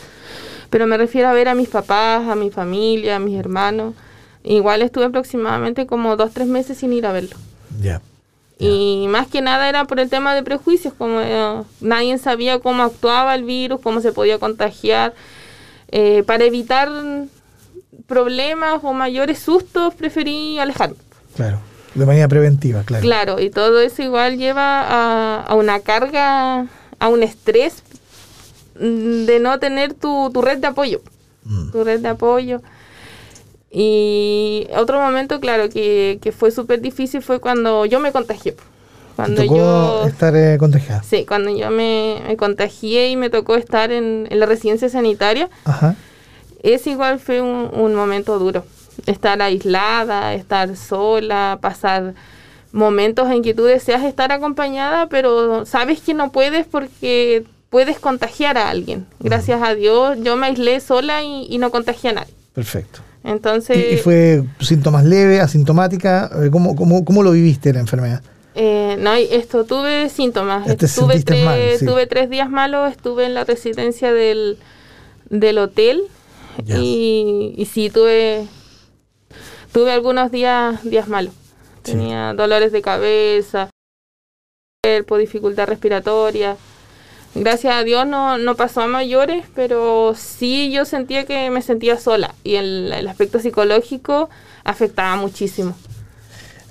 pero 0.71 0.87
me 0.87 0.97
refiero 0.97 1.27
a 1.27 1.33
ver 1.33 1.49
a 1.49 1.57
mis 1.57 1.69
papás, 1.69 2.29
a 2.29 2.37
mi 2.37 2.53
familia, 2.53 3.17
a 3.17 3.19
mis 3.19 3.37
hermanos. 3.37 3.95
Igual 4.45 4.83
estuve 4.83 5.07
aproximadamente 5.07 5.85
como 5.85 6.15
dos, 6.15 6.31
tres 6.33 6.47
meses 6.47 6.79
sin 6.79 6.93
ir 6.93 7.07
a 7.07 7.13
verlo. 7.13 7.37
Ya. 7.81 8.01
Y 8.59 9.07
más 9.09 9.27
que 9.27 9.41
nada 9.41 9.69
era 9.69 9.85
por 9.85 9.99
el 9.99 10.09
tema 10.09 10.35
de 10.35 10.43
prejuicios, 10.43 10.95
como 10.95 11.21
eh, 11.21 11.63
nadie 11.81 12.19
sabía 12.19 12.61
cómo 12.61 12.85
actuaba 12.85 13.35
el 13.35 13.45
virus, 13.45 13.81
cómo 13.81 14.01
se 14.01 14.13
podía 14.13 14.39
contagiar. 14.39 15.15
Eh, 15.89 16.23
para 16.25 16.45
evitar 16.45 16.91
problemas 18.07 18.81
o 18.83 18.93
mayores 18.93 19.39
sustos, 19.41 19.95
preferí 19.95 20.59
alejarme. 20.59 20.97
Claro, 21.37 21.59
de 21.95 22.07
manera 22.07 22.29
preventiva, 22.29 22.83
claro. 22.85 23.03
Claro, 23.03 23.41
y 23.41 23.51
todo 23.51 23.81
eso 23.81 24.03
igual 24.03 24.39
lleva 24.39 25.43
a, 25.43 25.55
una 25.55 25.81
carga, 25.81 26.67
a 26.99 27.09
un 27.09 27.23
estrés 27.23 27.83
de 28.75 29.39
no 29.41 29.59
tener 29.59 29.95
tu, 29.95 30.31
red 30.41 30.59
de 30.59 30.69
apoyo. 30.69 31.03
Mm. 31.45 31.71
Tu 31.71 31.85
red 31.85 32.01
de 32.01 32.09
apoyo. 32.09 32.63
Y 33.77 34.69
otro 34.77 35.01
momento, 35.01 35.41
claro, 35.41 35.69
que, 35.69 36.33
fue 36.37 36.53
súper 36.53 36.81
difícil 36.81 37.23
fue 37.23 37.41
cuando 37.41 37.85
yo 37.87 37.99
me 37.99 38.13
contagié. 38.13 38.55
Cuando 39.17 39.43
tocó 39.43 39.57
yo 39.57 40.07
estar 40.07 40.35
eh, 40.37 40.57
contagiada. 40.59 41.03
Sí, 41.03 41.25
cuando 41.27 41.57
yo 41.57 41.71
me, 41.71 42.37
contagié 42.39 43.11
y 43.11 43.17
me 43.17 43.31
tocó 43.31 43.57
estar 43.57 43.91
en, 43.93 44.29
en 44.31 44.41
la 44.41 44.47
residencia 44.47 44.89
sanitaria. 44.89 45.51
Ajá 45.65 45.97
es 46.65 46.87
igual 46.87 47.21
fue 47.21 47.43
un, 47.43 47.95
momento 47.95 48.39
duro. 48.39 48.65
Estar 49.07 49.43
aislada, 49.43 50.33
estar 50.33 50.77
sola, 50.77 51.59
pasar 51.61 52.15
momentos 52.73 53.31
en 53.31 53.43
que 53.43 53.53
tú 53.53 53.65
deseas 53.65 54.03
estar 54.03 54.33
acompañada, 54.33 55.09
pero 55.09 55.67
sabes 55.67 56.01
que 56.01 56.15
no 56.15 56.33
puedes 56.33 56.67
porque 56.67 57.45
puedes 57.69 57.99
contagiar 57.99 58.57
a 58.57 58.71
alguien. 58.71 59.07
Gracias 59.21 59.63
a 59.63 59.75
Dios, 59.75 60.17
yo 60.23 60.37
me 60.37 60.47
aislé 60.47 60.81
sola 60.81 61.23
y, 61.23 61.59
no 61.59 61.71
contagié 61.71 62.11
a 62.11 62.15
nadie. 62.15 62.35
Perfecto. 62.55 63.01
Entonces, 63.25 63.95
¿Y, 63.95 63.97
fue 63.97 64.45
síntomas 64.61 65.05
leves, 65.05 65.41
asintomática? 65.41 66.31
Eh, 66.43 66.51
¿Cómo, 66.53 66.77
cómo, 66.77 67.05
cómo 67.05 67.23
lo 67.23 67.33
viviste 67.33 67.73
la 67.73 67.81
enfermedad? 67.81 68.23
Eh, 68.55 68.97
no, 69.01 69.15
esto 69.15 69.65
tuve 69.65 70.11
síntomas. 70.11 70.69
Estuve 70.69 71.23
tres, 71.23 71.81
tuve 71.81 72.07
tres 72.07 72.29
días 72.29 72.51
malos, 72.51 72.91
estuve 72.91 73.25
en 73.25 73.35
la 73.35 73.45
residencia 73.45 74.13
del, 74.13 74.59
del 75.31 75.59
hotel 75.59 76.03
y, 76.67 77.55
y, 77.57 77.65
sí, 77.65 77.91
tuve, 77.91 78.47
tuve 79.73 79.91
algunos 79.91 80.31
días, 80.31 80.85
días 80.85 81.09
malos. 81.09 81.33
Tenía 81.83 82.35
dolores 82.35 82.73
de 82.73 82.83
cabeza, 82.83 83.71
cuerpo, 84.83 85.17
dificultad 85.17 85.67
respiratoria. 85.67 86.57
Gracias 87.35 87.75
a 87.75 87.83
Dios 87.83 88.07
no, 88.07 88.39
no 88.39 88.55
pasó 88.55 88.83
a 88.83 88.87
mayores, 88.87 89.45
pero 89.55 90.15
sí 90.17 90.71
yo 90.71 90.85
sentía 90.85 91.25
que 91.27 91.51
me 91.51 91.63
sentía 91.63 91.99
sola 91.99 92.35
y 92.45 92.55
el, 92.55 92.93
el 92.93 93.09
aspecto 93.09 93.41
psicológico 93.41 94.31
afectaba 94.63 95.17
muchísimo. 95.17 95.75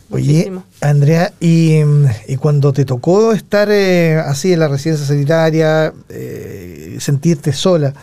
Oye, 0.09 0.51
Andrea, 0.79 1.33
y, 1.39 1.79
y, 2.27 2.35
cuando 2.37 2.71
te 2.71 2.85
tocó 2.85 3.33
estar 3.33 3.69
eh, 3.71 4.15
así 4.17 4.53
en 4.53 4.59
la 4.59 4.67
residencia 4.67 5.07
sanitaria, 5.07 5.91
eh, 6.09 6.97
sentirte 6.99 7.51
sola, 7.51 7.95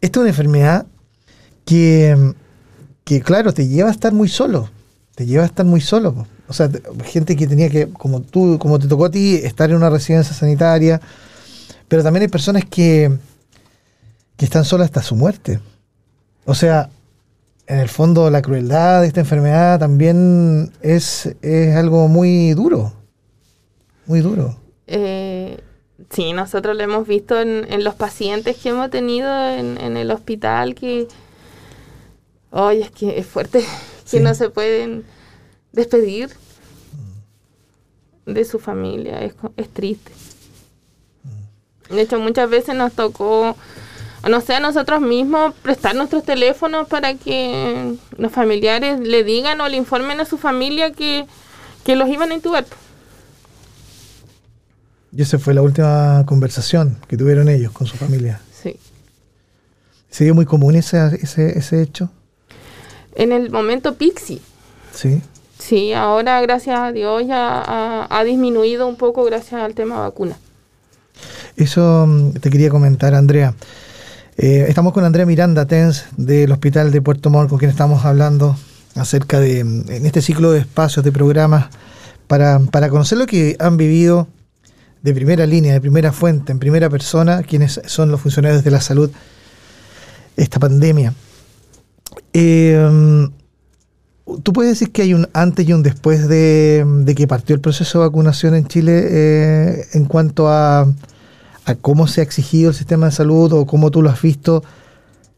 esta 0.00 0.18
es 0.18 0.20
una 0.20 0.30
enfermedad 0.30 0.86
que, 1.64 2.34
que, 3.04 3.20
claro, 3.20 3.54
te 3.54 3.68
lleva 3.68 3.90
a 3.90 3.92
estar 3.92 4.12
muy 4.12 4.28
solo. 4.28 4.70
Te 5.14 5.24
lleva 5.24 5.44
a 5.44 5.46
estar 5.46 5.64
muy 5.64 5.80
solo. 5.80 6.26
O 6.48 6.52
sea, 6.52 6.68
gente 7.04 7.36
que 7.36 7.46
tenía 7.46 7.70
que, 7.70 7.88
como 7.88 8.20
tú, 8.20 8.58
como 8.58 8.80
te 8.80 8.88
tocó 8.88 9.04
a 9.04 9.10
ti, 9.10 9.36
estar 9.36 9.70
en 9.70 9.76
una 9.76 9.90
residencia 9.90 10.34
sanitaria. 10.34 11.00
Pero 11.94 12.02
también 12.02 12.22
hay 12.22 12.28
personas 12.28 12.64
que, 12.64 13.08
que 14.36 14.44
están 14.44 14.64
solas 14.64 14.86
hasta 14.86 15.00
su 15.00 15.14
muerte. 15.14 15.60
O 16.44 16.52
sea, 16.52 16.90
en 17.68 17.78
el 17.78 17.88
fondo 17.88 18.30
la 18.30 18.42
crueldad 18.42 19.02
de 19.02 19.06
esta 19.06 19.20
enfermedad 19.20 19.78
también 19.78 20.72
es, 20.82 21.36
es 21.40 21.76
algo 21.76 22.08
muy 22.08 22.52
duro. 22.54 22.92
Muy 24.06 24.22
duro. 24.22 24.58
Eh, 24.88 25.60
Sí, 26.10 26.32
nosotros 26.32 26.76
lo 26.76 26.82
hemos 26.82 27.06
visto 27.06 27.40
en, 27.40 27.64
en 27.72 27.84
los 27.84 27.94
pacientes 27.94 28.56
que 28.56 28.70
hemos 28.70 28.90
tenido 28.90 29.28
en, 29.48 29.78
en 29.80 29.96
el 29.96 30.10
hospital 30.10 30.74
que, 30.74 31.06
oye, 32.50 32.82
es 32.82 32.90
que 32.90 33.20
es 33.20 33.26
fuerte, 33.26 33.64
que 34.10 34.18
no 34.18 34.34
se 34.34 34.50
pueden 34.50 35.04
despedir 35.70 36.30
de 38.26 38.44
su 38.44 38.58
familia, 38.58 39.22
es, 39.22 39.34
es 39.56 39.68
triste. 39.68 40.10
De 41.90 42.00
hecho, 42.00 42.18
muchas 42.18 42.48
veces 42.48 42.74
nos 42.74 42.92
tocó, 42.92 43.56
no 44.28 44.40
sé, 44.40 44.54
a 44.54 44.60
nosotros 44.60 45.00
mismos 45.00 45.54
prestar 45.62 45.94
nuestros 45.94 46.24
teléfonos 46.24 46.88
para 46.88 47.14
que 47.14 47.94
los 48.16 48.32
familiares 48.32 49.00
le 49.00 49.24
digan 49.24 49.60
o 49.60 49.68
le 49.68 49.76
informen 49.76 50.20
a 50.20 50.24
su 50.24 50.38
familia 50.38 50.92
que, 50.92 51.26
que 51.84 51.96
los 51.96 52.08
iban 52.08 52.30
a 52.30 52.34
intubar. 52.34 52.64
Y 55.16 55.22
esa 55.22 55.38
fue 55.38 55.54
la 55.54 55.62
última 55.62 56.24
conversación 56.26 56.98
que 57.06 57.16
tuvieron 57.16 57.48
ellos 57.48 57.70
con 57.72 57.86
su 57.86 57.96
familia. 57.96 58.40
Sí. 58.52 58.76
¿Se 60.10 60.24
dio 60.24 60.34
muy 60.34 60.44
común 60.44 60.74
ese, 60.74 60.98
ese, 61.22 61.56
ese 61.56 61.82
hecho? 61.82 62.10
En 63.14 63.30
el 63.30 63.50
momento 63.50 63.94
Pixie. 63.94 64.40
Sí. 64.92 65.22
Sí, 65.58 65.92
ahora 65.92 66.40
gracias 66.40 66.78
a 66.78 66.92
Dios 66.92 67.26
ya 67.26 68.06
ha, 68.10 68.24
disminuido 68.24 68.86
un 68.86 68.96
poco 68.96 69.24
gracias 69.24 69.62
al 69.62 69.74
tema 69.74 70.00
vacuna. 70.00 70.36
Eso 71.56 72.06
mm, 72.06 72.32
te 72.34 72.50
quería 72.50 72.70
comentar, 72.70 73.14
Andrea. 73.14 73.54
Eh, 74.36 74.66
estamos 74.68 74.92
con 74.92 75.04
Andrea 75.04 75.26
Miranda 75.26 75.66
Tens 75.66 76.06
del 76.16 76.50
Hospital 76.50 76.90
de 76.90 77.00
Puerto 77.00 77.30
Montt, 77.30 77.48
con 77.48 77.58
quien 77.58 77.70
estamos 77.70 78.04
hablando 78.04 78.56
acerca 78.96 79.40
de 79.40 79.64
mm, 79.64 79.90
en 79.90 80.06
este 80.06 80.22
ciclo 80.22 80.52
de 80.52 80.60
espacios, 80.60 81.04
de 81.04 81.12
programas, 81.12 81.66
para, 82.26 82.58
para 82.58 82.88
conocer 82.88 83.18
lo 83.18 83.26
que 83.26 83.56
han 83.58 83.76
vivido 83.76 84.28
de 85.02 85.12
primera 85.12 85.46
línea, 85.46 85.74
de 85.74 85.80
primera 85.80 86.12
fuente, 86.12 86.50
en 86.50 86.58
primera 86.58 86.88
persona, 86.88 87.42
quienes 87.42 87.80
son 87.86 88.10
los 88.10 88.20
funcionarios 88.20 88.64
de 88.64 88.70
la 88.70 88.80
salud, 88.80 89.10
esta 90.36 90.58
pandemia. 90.58 91.12
Eh, 92.32 93.28
¿Tú 94.42 94.52
puedes 94.52 94.72
decir 94.72 94.90
que 94.90 95.02
hay 95.02 95.14
un 95.14 95.28
antes 95.34 95.68
y 95.68 95.72
un 95.72 95.82
después 95.82 96.28
de, 96.28 97.14
que 97.16 97.26
partió 97.26 97.54
el 97.54 97.60
proceso 97.60 97.98
de 98.00 98.06
vacunación 98.06 98.54
en 98.54 98.66
Chile 98.66 99.06
eh, 99.06 99.86
en 99.92 100.06
cuanto 100.06 100.48
a, 100.48 100.86
cómo 101.82 102.06
se 102.06 102.20
ha 102.20 102.24
exigido 102.24 102.70
el 102.70 102.76
sistema 102.76 103.06
de 103.06 103.12
salud 103.12 103.52
o 103.52 103.66
cómo 103.66 103.90
tú 103.90 104.02
lo 104.02 104.10
has 104.10 104.20
visto 104.20 104.62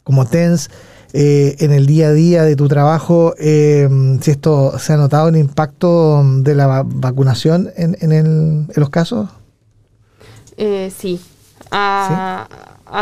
como 0.04 0.26
TENS 0.26 0.70
eh, 1.12 1.56
en 1.60 1.72
el 1.72 1.86
día 1.86 2.08
a 2.08 2.12
día 2.12 2.42
de 2.44 2.54
tu 2.54 2.68
trabajo? 2.68 3.34
si 3.36 4.30
esto 4.30 4.78
se 4.78 4.92
ha 4.92 4.96
notado 4.96 5.28
un 5.28 5.36
impacto 5.36 6.22
de 6.42 6.54
la 6.54 6.84
vacunación 6.84 7.70
en, 7.76 7.96
en 8.12 8.68
los 8.76 8.90
casos? 8.90 9.28
Eh, 10.56 10.90
sí. 10.96 11.20
Ha, 11.70 12.48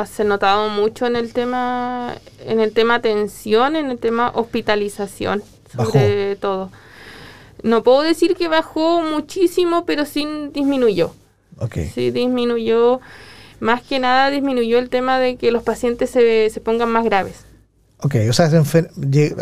se 0.07 0.25
notado 0.25 0.71
mucho 0.71 1.07
en 1.07 1.17
el 1.17 1.33
tema 1.33 2.15
en 2.41 2.61
el 2.61 2.73
tema 2.73 2.97
atención, 2.97 3.77
en 3.77 3.91
el 3.91 3.99
tema 3.99 4.33
hospitalización, 4.35 5.43
sobre 5.77 6.37
todo. 6.37 6.71
No 7.63 7.83
puedo 7.83 8.03
decir 8.03 8.37
que 8.37 8.49
bajó 8.49 9.03
muchísimo, 9.03 9.87
pero 9.87 10.05
sí 10.05 10.27
disminuyó. 10.53 11.15
Okay. 11.59 11.89
Sí 11.89 12.11
disminuyó. 12.11 13.01
Más 13.61 13.83
que 13.83 13.99
nada 13.99 14.31
disminuyó 14.31 14.79
el 14.79 14.91
tema 14.91 15.19
de 15.19 15.37
que 15.37 15.51
los 15.51 15.63
pacientes 15.63 16.11
se, 16.11 16.51
se 16.51 16.61
pongan 16.61 16.91
más 16.91 17.05
graves. 17.05 17.45
Ok, 18.05 18.17
o 18.29 18.33
sea, 18.35 18.51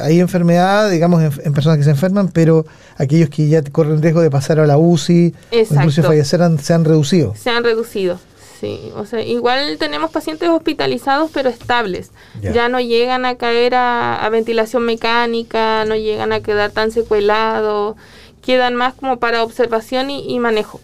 hay 0.03 0.21
enfermedad, 0.21 0.89
digamos, 0.89 1.21
en, 1.21 1.53
personas 1.53 1.79
que 1.79 1.85
se 1.85 1.91
enferman, 1.91 2.29
pero 2.29 2.65
aquellos 2.97 3.29
que 3.29 3.49
ya 3.49 3.61
corren 3.63 4.01
riesgo 4.01 4.21
de 4.21 4.31
pasar 4.31 4.61
a 4.61 4.67
la 4.69 4.79
UCI, 4.79 5.35
incluso 5.51 6.05
fallecer, 6.05 6.41
se 6.61 6.73
han 6.73 6.85
reducido. 6.85 7.35
Se 7.35 7.51
han 7.51 7.65
reducido, 7.65 8.21
sí. 8.63 8.93
O 8.95 9.05
sea, 9.05 9.21
igual 9.21 9.77
tenemos 9.79 10.11
pacientes 10.11 10.49
hospitalizados, 10.49 11.31
pero 11.35 11.51
estables. 11.51 12.13
Ya 12.41 12.69
no 12.69 12.81
llegan 12.81 13.27
a 13.27 13.35
caer 13.35 13.75
a, 13.75 14.27
ventilación 14.31 14.85
mecánica, 14.85 15.85
no 15.85 15.97
llegan 15.97 16.33
a 16.33 16.41
quedar 16.41 16.71
tan 16.71 16.93
secuelados, 16.93 17.97
quedan 18.41 18.75
más 18.77 18.95
como 18.95 19.19
para 19.19 19.43
observación 19.43 20.09
y 20.11 20.39
manejo. 20.39 20.81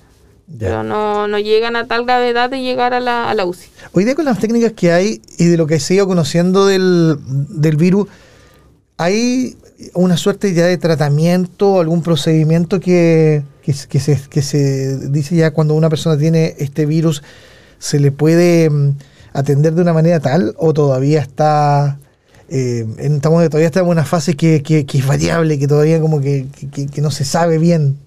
Pero 0.59 0.83
no, 0.83 1.29
no, 1.29 1.39
llegan 1.39 1.77
a 1.77 1.87
tal 1.87 2.05
gravedad 2.05 2.49
de 2.49 2.63
llegar 2.63 2.95
a 2.95 3.01
la, 3.01 3.29
a 3.29 3.35
la, 3.35 3.45
UCI. 3.45 3.69
Hoy 3.93 4.05
día 4.05 4.15
con 4.15 4.25
las 4.25 4.39
técnicas 4.39 4.73
que 4.73 4.93
hay 4.93 5.21
y 5.37 5.45
de 5.45 5.59
lo 5.59 5.67
que 5.67 5.79
se 5.79 5.95
ido 5.95 6.07
conociendo 6.07 6.67
del, 6.67 7.19
del 7.27 7.77
virus, 7.77 8.09
¿hay 8.97 9.59
una 9.93 10.17
suerte 10.17 10.55
ya 10.55 10.65
de 10.65 10.79
tratamiento, 10.79 11.81
algún 11.81 12.03
procedimiento 12.03 12.81
que, 12.81 13.43
que, 13.63 13.75
se, 13.75 14.19
que 14.31 14.41
se 14.41 15.11
dice 15.11 15.37
ya 15.37 15.51
cuando 15.51 15.75
una 15.75 15.91
persona 15.91 16.17
tiene 16.19 16.55
este 16.59 16.87
virus, 16.87 17.23
se 17.79 17.99
le 18.01 18.13
puede 18.13 18.71
mm, 18.71 18.97
atender 19.33 19.75
de 19.75 19.83
una 19.83 19.93
manera 19.93 20.21
tal 20.21 20.55
o 20.59 20.73
todavía 20.73 21.21
está 21.21 21.99
eh, 22.49 22.87
estamos, 22.99 23.45
todavía 23.51 23.67
estamos 23.67 23.89
en 23.89 23.93
una 23.93 24.05
fase 24.05 24.35
que, 24.35 24.63
que, 24.63 24.87
es 24.93 25.07
variable, 25.07 25.59
que 25.59 25.69
todavía 25.69 26.01
como 26.01 26.21
que, 26.21 26.47
que 26.93 27.01
no 27.01 27.11
se 27.11 27.25
sabe 27.25 27.59
bien. 27.59 27.99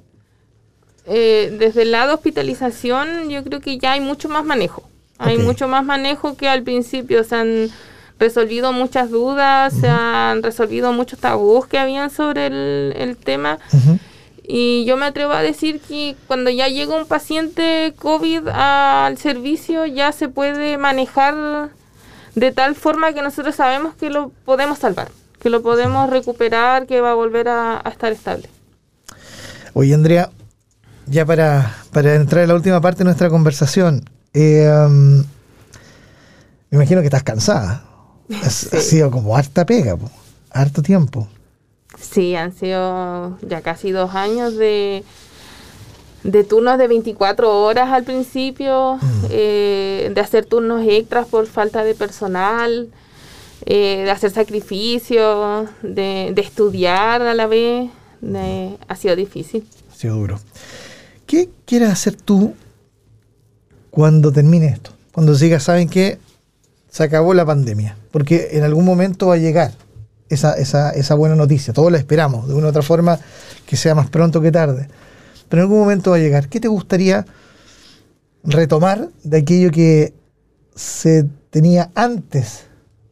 Eh, 1.06 1.56
desde 1.60 1.82
el 1.82 1.92
lado 1.92 2.13
hospitalización, 2.13 3.30
yo 3.30 3.44
creo 3.44 3.60
que 3.60 3.78
ya 3.78 3.94
hay 3.94 4.01
mucho 4.01 4.30
más 4.30 4.46
manejo. 4.46 4.84
Hay 5.18 5.38
mucho 5.38 5.68
más 5.68 5.86
manejo 5.86 6.36
que 6.36 6.48
al 6.48 6.63
principio. 6.63 7.24
Se 7.24 7.36
han 7.36 7.70
resolvido 8.20 8.72
muchas 8.74 9.12
dudas, 9.12 9.74
se 9.74 9.88
han 9.88 10.42
resolvido 10.42 10.94
muchos 10.94 11.20
tabús 11.20 11.68
que 11.68 11.78
habían 11.78 12.10
sobre 12.10 12.48
el, 12.48 13.18
tema. 13.18 13.60
Y 14.53 14.84
yo 14.84 14.98
me 14.98 15.05
atrevo 15.05 15.31
a 15.31 15.41
decir 15.41 15.79
que 15.79 16.17
cuando 16.27 16.50
ya 16.50 16.67
llega 16.67 16.93
un 16.93 17.05
paciente 17.05 17.93
COVID 17.98 18.50
al 18.50 19.17
servicio, 19.17 19.86
ya 19.86 20.12
se 20.12 20.27
puede 20.27 20.77
manejar 20.77 21.70
de 22.36 22.51
tal 22.51 22.75
forma 22.75 23.13
que 23.13 23.22
nosotros 23.22 23.55
sabemos 23.55 23.96
que 23.96 24.10
lo 24.10 24.27
podemos 24.43 24.77
salvar, 24.77 25.10
que 25.39 25.50
lo 25.50 25.62
podemos 25.62 26.10
recuperar, 26.10 26.86
que 26.86 27.00
va 27.00 27.12
a 27.12 27.13
volver 27.13 27.48
a, 27.48 27.81
estar 27.89 28.12
estable. 28.12 28.50
Oye, 29.72 29.93
Andrea, 29.93 30.29
ya 31.05 31.25
para, 31.25 31.74
entrar 31.93 32.43
en 32.43 32.50
la 32.50 32.55
última 32.55 32.81
parte 32.81 33.00
de 33.00 33.05
nuestra 33.05 33.29
conversación, 33.29 34.03
eh, 34.34 34.70
um, 34.86 35.20
me 36.72 36.74
imagino 36.74 37.00
que 37.00 37.08
estás 37.08 37.24
cansada. 37.24 37.86
Ha 38.43 38.50
sido 38.50 39.12
como 39.12 39.38
harta 39.38 39.65
pega, 39.65 39.96
harto 40.50 40.81
tiempo. 40.81 41.29
Sí, 42.00 42.36
han 42.36 42.54
sido 42.54 43.38
ya 43.42 43.62
casi 43.62 43.92
dos 43.92 44.16
años 44.16 44.56
de, 44.56 45.04
de 46.24 46.44
turnos 46.44 46.78
de 46.78 46.88
24 46.88 47.64
horas 47.64 47.90
al 47.92 48.04
principio, 48.04 48.96
mm. 48.96 49.26
eh, 49.30 50.12
de 50.14 50.22
hacer 50.22 50.46
turnos 50.46 50.86
extras 50.88 51.28
por 51.28 51.48
falta 51.48 51.84
de 51.84 51.94
personal, 51.96 52.90
eh, 53.66 54.04
de 54.06 54.12
hacer 54.12 54.32
sacrificios, 54.32 55.70
de, 55.82 56.34
estudiar 56.38 57.22
a 57.22 57.34
la 57.34 57.48
vez. 57.48 57.90
ha 58.88 58.96
sido 58.96 59.16
difícil. 59.16 59.68
Ha 59.92 59.96
sido 59.96 60.16
duro. 60.16 60.40
¿Qué 61.26 61.50
quieres 61.66 61.90
hacer 61.90 62.16
tú 62.16 62.54
cuando 63.90 64.32
termine 64.32 64.68
esto? 64.68 64.92
Cuando 65.12 65.36
sigas, 65.36 65.64
saben 65.64 65.90
que 65.90 66.18
se 66.90 67.04
acabó 67.04 67.34
la 67.34 67.46
pandemia, 67.46 67.98
porque 68.12 68.50
en 68.52 68.64
algún 68.64 68.86
momento 68.86 69.28
va 69.28 69.36
a 69.36 69.38
llegar 69.38 69.72
esa, 70.34 70.54
esa, 70.54 70.92
esa 70.92 71.16
buena 71.16 71.36
noticia. 71.36 71.74
Todos 71.74 71.92
la 71.92 71.98
esperamos, 71.98 72.48
de 72.48 72.54
una 72.54 72.68
u 72.68 72.70
otra 72.70 72.82
forma, 72.82 73.20
que 73.66 73.78
sea 73.78 73.96
más 73.96 74.10
pronto 74.10 74.42
que 74.42 74.52
tarde 74.52 74.88
pero 75.52 75.64
en 75.64 75.66
algún 75.66 75.80
momento 75.80 76.12
va 76.12 76.16
a 76.16 76.20
llegar. 76.20 76.48
¿Qué 76.48 76.62
te 76.62 76.70
gustaría 76.70 77.26
retomar 78.42 79.10
de 79.22 79.40
aquello 79.40 79.70
que 79.70 80.14
se 80.74 81.26
tenía 81.50 81.92
antes 81.94 82.68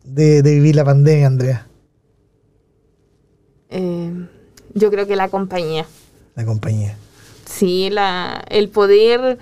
de, 0.06 0.42
vivir 0.42 0.78
la 0.78 0.86
pandemia, 0.86 1.28
Andrea? 1.28 1.68
Eh, 3.70 4.26
yo 4.74 4.90
creo 4.90 5.06
que 5.06 5.18
la 5.18 5.28
compañía. 5.28 5.86
La 6.36 6.46
compañía. 6.46 6.96
Sí, 7.44 7.90
la, 7.90 8.42
el 8.48 8.70
poder 8.70 9.38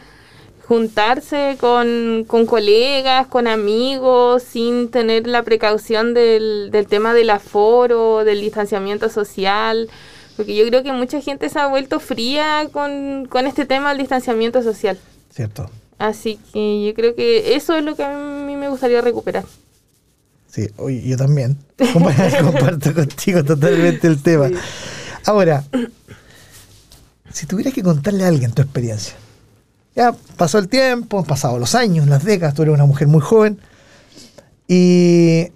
juntarse 0.68 1.56
con, 1.60 2.26
colegas, 2.26 3.28
con 3.28 3.48
amigos, 3.48 4.44
sin 4.44 4.92
tener 4.92 5.26
la 5.26 5.44
precaución 5.44 6.14
del, 6.14 6.70
del 6.72 6.88
tema 6.88 7.14
del 7.14 7.30
aforo, 7.30 8.26
del 8.26 8.42
distanciamiento 8.42 9.10
social. 9.10 9.90
Porque 10.36 10.56
yo 10.56 10.68
creo 10.68 10.84
que 10.84 10.92
mucha 10.92 11.22
gente 11.22 11.50
se 11.50 11.58
ha 11.58 11.68
vuelto 11.68 12.00
fría 12.00 12.68
con, 12.72 13.28
este 13.48 13.66
tema 13.66 13.90
del 13.90 14.00
distanciamiento 14.00 14.62
social. 14.62 15.00
Cierto. 15.34 15.70
Así 15.98 16.38
que 16.52 16.86
yo 16.86 16.94
creo 16.94 17.16
que 17.16 17.56
eso 17.56 17.76
es 17.76 17.84
lo 17.84 17.96
que 17.96 18.04
a 18.04 18.16
mí 18.16 18.56
me 18.56 18.68
gustaría 18.68 19.02
recuperar. 19.02 19.46
Sí, 20.48 20.68
yo 21.06 21.18
también. 21.18 21.58
Comparto 22.44 22.94
contigo 22.94 23.44
totalmente 23.44 24.06
el 24.08 24.22
tema. 24.22 24.50
Ahora, 25.26 25.64
si 27.32 27.46
tuvieras 27.46 27.74
que 27.74 27.84
contarle 27.84 28.26
a 28.26 28.28
alguien 28.28 28.52
tu 28.52 28.62
experiencia, 28.62 29.16
ya 29.98 30.16
pasó 30.38 30.60
el 30.60 30.70
tiempo, 30.70 31.18
han 31.18 31.26
pasado 31.26 31.58
los 31.58 31.74
años, 31.74 32.06
las 32.06 32.24
décadas, 32.24 32.54
tú 32.54 32.62
eres 32.62 32.76
una 32.76 32.86
mujer 32.86 33.08
muy 33.08 33.20
joven 33.20 33.60
y 34.68 35.48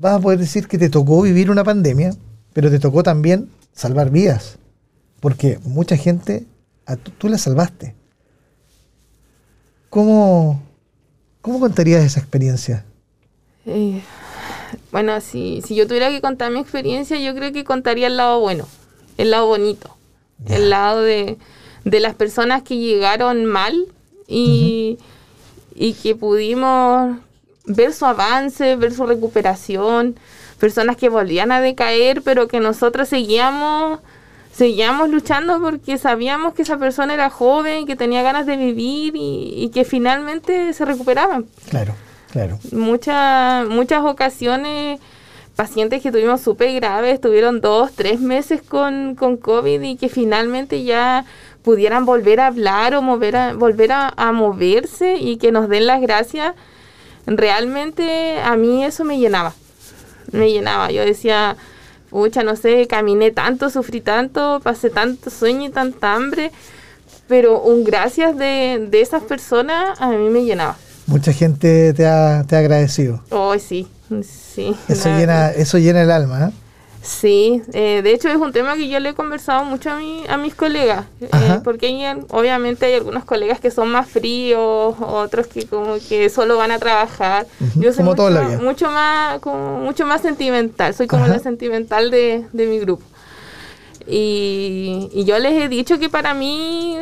vas 0.00 0.14
a 0.16 0.20
poder 0.20 0.40
decir 0.40 0.66
que 0.66 0.78
te 0.78 0.90
tocó 0.90 1.22
vivir 1.22 1.48
una 1.48 1.62
pandemia, 1.62 2.12
pero 2.52 2.70
te 2.70 2.80
tocó 2.80 3.04
también 3.04 3.48
salvar 3.72 4.10
vidas. 4.10 4.58
Porque 5.20 5.60
mucha 5.62 5.96
gente, 5.96 6.44
tú, 7.18 7.28
la 7.28 7.38
salvaste. 7.38 7.94
¿Cómo, 9.90 10.60
¿Cómo 11.40 11.60
contarías 11.60 12.02
esa 12.02 12.18
experiencia? 12.18 12.84
Eh, 13.64 14.02
bueno, 14.90 15.20
si, 15.20 15.62
si 15.64 15.76
yo 15.76 15.86
tuviera 15.86 16.08
que 16.08 16.20
contar 16.20 16.50
mi 16.50 16.58
experiencia, 16.58 17.20
yo 17.20 17.32
creo 17.36 17.52
que 17.52 17.62
contaría 17.62 18.08
el 18.08 18.16
lado 18.16 18.40
bueno, 18.40 18.66
el 19.18 19.30
lado 19.30 19.46
bonito, 19.46 19.96
el 20.48 20.70
lado 20.70 21.02
de, 21.02 21.38
de, 21.84 22.00
las 22.00 22.14
personas 22.14 22.62
que 22.62 22.76
llegaron 22.76 23.44
mal 23.44 23.86
y, 24.26 24.98
y 25.74 25.94
que 25.94 26.14
pudimos 26.14 27.18
ver 27.66 27.92
su 27.92 28.06
avance, 28.06 28.76
ver 28.76 28.92
su 28.92 29.06
recuperación, 29.06 30.16
personas 30.58 30.96
que 30.96 31.08
volvían 31.08 31.52
a 31.52 31.60
decaer, 31.60 32.22
pero 32.22 32.48
que 32.48 32.60
nosotros 32.60 33.08
seguíamos 33.08 34.00
seguíamos 34.52 35.08
luchando 35.08 35.60
porque 35.60 35.96
sabíamos 35.96 36.54
que 36.54 36.62
esa 36.62 36.76
persona 36.76 37.14
era 37.14 37.30
joven, 37.30 37.86
que 37.86 37.96
tenía 37.96 38.22
ganas 38.22 38.46
de 38.46 38.56
vivir 38.56 39.14
y, 39.16 39.70
que 39.72 39.84
finalmente 39.84 40.72
se 40.72 40.84
recuperaban. 40.84 41.46
Claro, 41.70 41.94
claro. 42.32 42.58
Muchas, 42.72 43.66
muchas 43.68 44.04
ocasiones, 44.04 45.00
pacientes 45.56 46.02
que 46.02 46.12
tuvimos 46.12 46.40
súper 46.40 46.74
graves, 46.74 47.14
estuvieron 47.14 47.60
dos, 47.60 47.92
tres 47.92 48.20
meses 48.20 48.60
con, 48.60 49.14
con 49.14 49.36
COVID 49.36 49.80
y 49.80 49.96
que 49.96 50.08
finalmente 50.08 50.82
ya 50.84 51.24
pudieran 51.62 52.06
volver 52.06 52.40
a 52.40 52.48
hablar 52.48 52.94
o 52.94 53.02
mover 53.02 53.36
a, 53.36 53.52
volver 53.54 53.92
a, 53.92 54.12
a 54.16 54.32
moverse 54.32 55.16
y 55.16 55.36
que 55.36 55.52
nos 55.52 55.68
den 55.68 55.86
las 55.86 56.00
gracias. 56.00 56.54
Realmente 57.26 58.40
a 58.42 58.56
mí 58.56 58.84
eso 58.84 59.04
me 59.04 59.18
llenaba 59.18 59.54
me 60.32 60.50
llenaba. 60.50 60.90
Yo 60.90 61.04
decía, 61.04 61.56
pucha, 62.10 62.42
no 62.42 62.56
sé, 62.56 62.86
caminé 62.86 63.30
tanto, 63.30 63.70
sufrí 63.70 64.00
tanto, 64.00 64.60
pasé 64.62 64.90
tanto 64.90 65.30
sueño 65.30 65.68
y 65.68 65.70
tanta 65.70 66.14
hambre, 66.14 66.50
pero 67.28 67.60
un 67.60 67.84
gracias 67.84 68.36
de, 68.36 68.86
de 68.90 69.00
esas 69.00 69.22
personas 69.22 70.00
a 70.00 70.08
mí 70.10 70.28
me 70.30 70.44
llenaba. 70.44 70.76
Mucha 71.06 71.32
gente 71.32 71.92
te 71.92 72.06
ha, 72.06 72.44
te 72.46 72.56
ha 72.56 72.58
agradecido. 72.60 73.22
Oh, 73.30 73.58
sí, 73.58 73.88
sí. 74.22 74.76
Eso, 74.88 75.08
llena, 75.16 75.50
eso 75.50 75.78
llena 75.78 76.02
el 76.02 76.10
alma, 76.10 76.48
¿eh? 76.48 76.52
Sí, 77.02 77.62
eh, 77.72 78.02
de 78.02 78.12
hecho 78.12 78.28
es 78.28 78.36
un 78.36 78.52
tema 78.52 78.76
que 78.76 78.88
yo 78.88 79.00
le 79.00 79.10
he 79.10 79.14
conversado 79.14 79.64
mucho 79.64 79.90
a, 79.90 79.96
mi, 79.96 80.22
a 80.28 80.36
mis 80.36 80.54
colegas, 80.54 81.06
eh, 81.20 81.60
porque 81.64 82.14
obviamente 82.28 82.86
hay 82.86 82.94
algunos 82.94 83.24
colegas 83.24 83.58
que 83.58 83.70
son 83.70 83.90
más 83.90 84.06
fríos, 84.06 84.94
otros 85.00 85.46
que 85.46 85.64
como 85.64 85.96
que 86.08 86.28
solo 86.28 86.58
van 86.58 86.72
a 86.72 86.78
trabajar. 86.78 87.46
Yo 87.76 87.94
soy 87.94 88.04
mucho, 88.04 88.30
mucho, 88.60 88.90
más, 88.90 89.38
como 89.40 89.78
mucho 89.78 90.04
más 90.04 90.20
sentimental, 90.20 90.92
soy 90.94 91.06
como 91.06 91.26
la 91.26 91.38
sentimental 91.38 92.10
de, 92.10 92.46
de 92.52 92.66
mi 92.66 92.78
grupo. 92.78 93.02
Y, 94.06 95.08
y, 95.12 95.24
yo 95.24 95.38
les 95.38 95.52
he 95.52 95.68
dicho 95.68 95.98
que 95.98 96.08
para 96.08 96.34
mí 96.34 96.96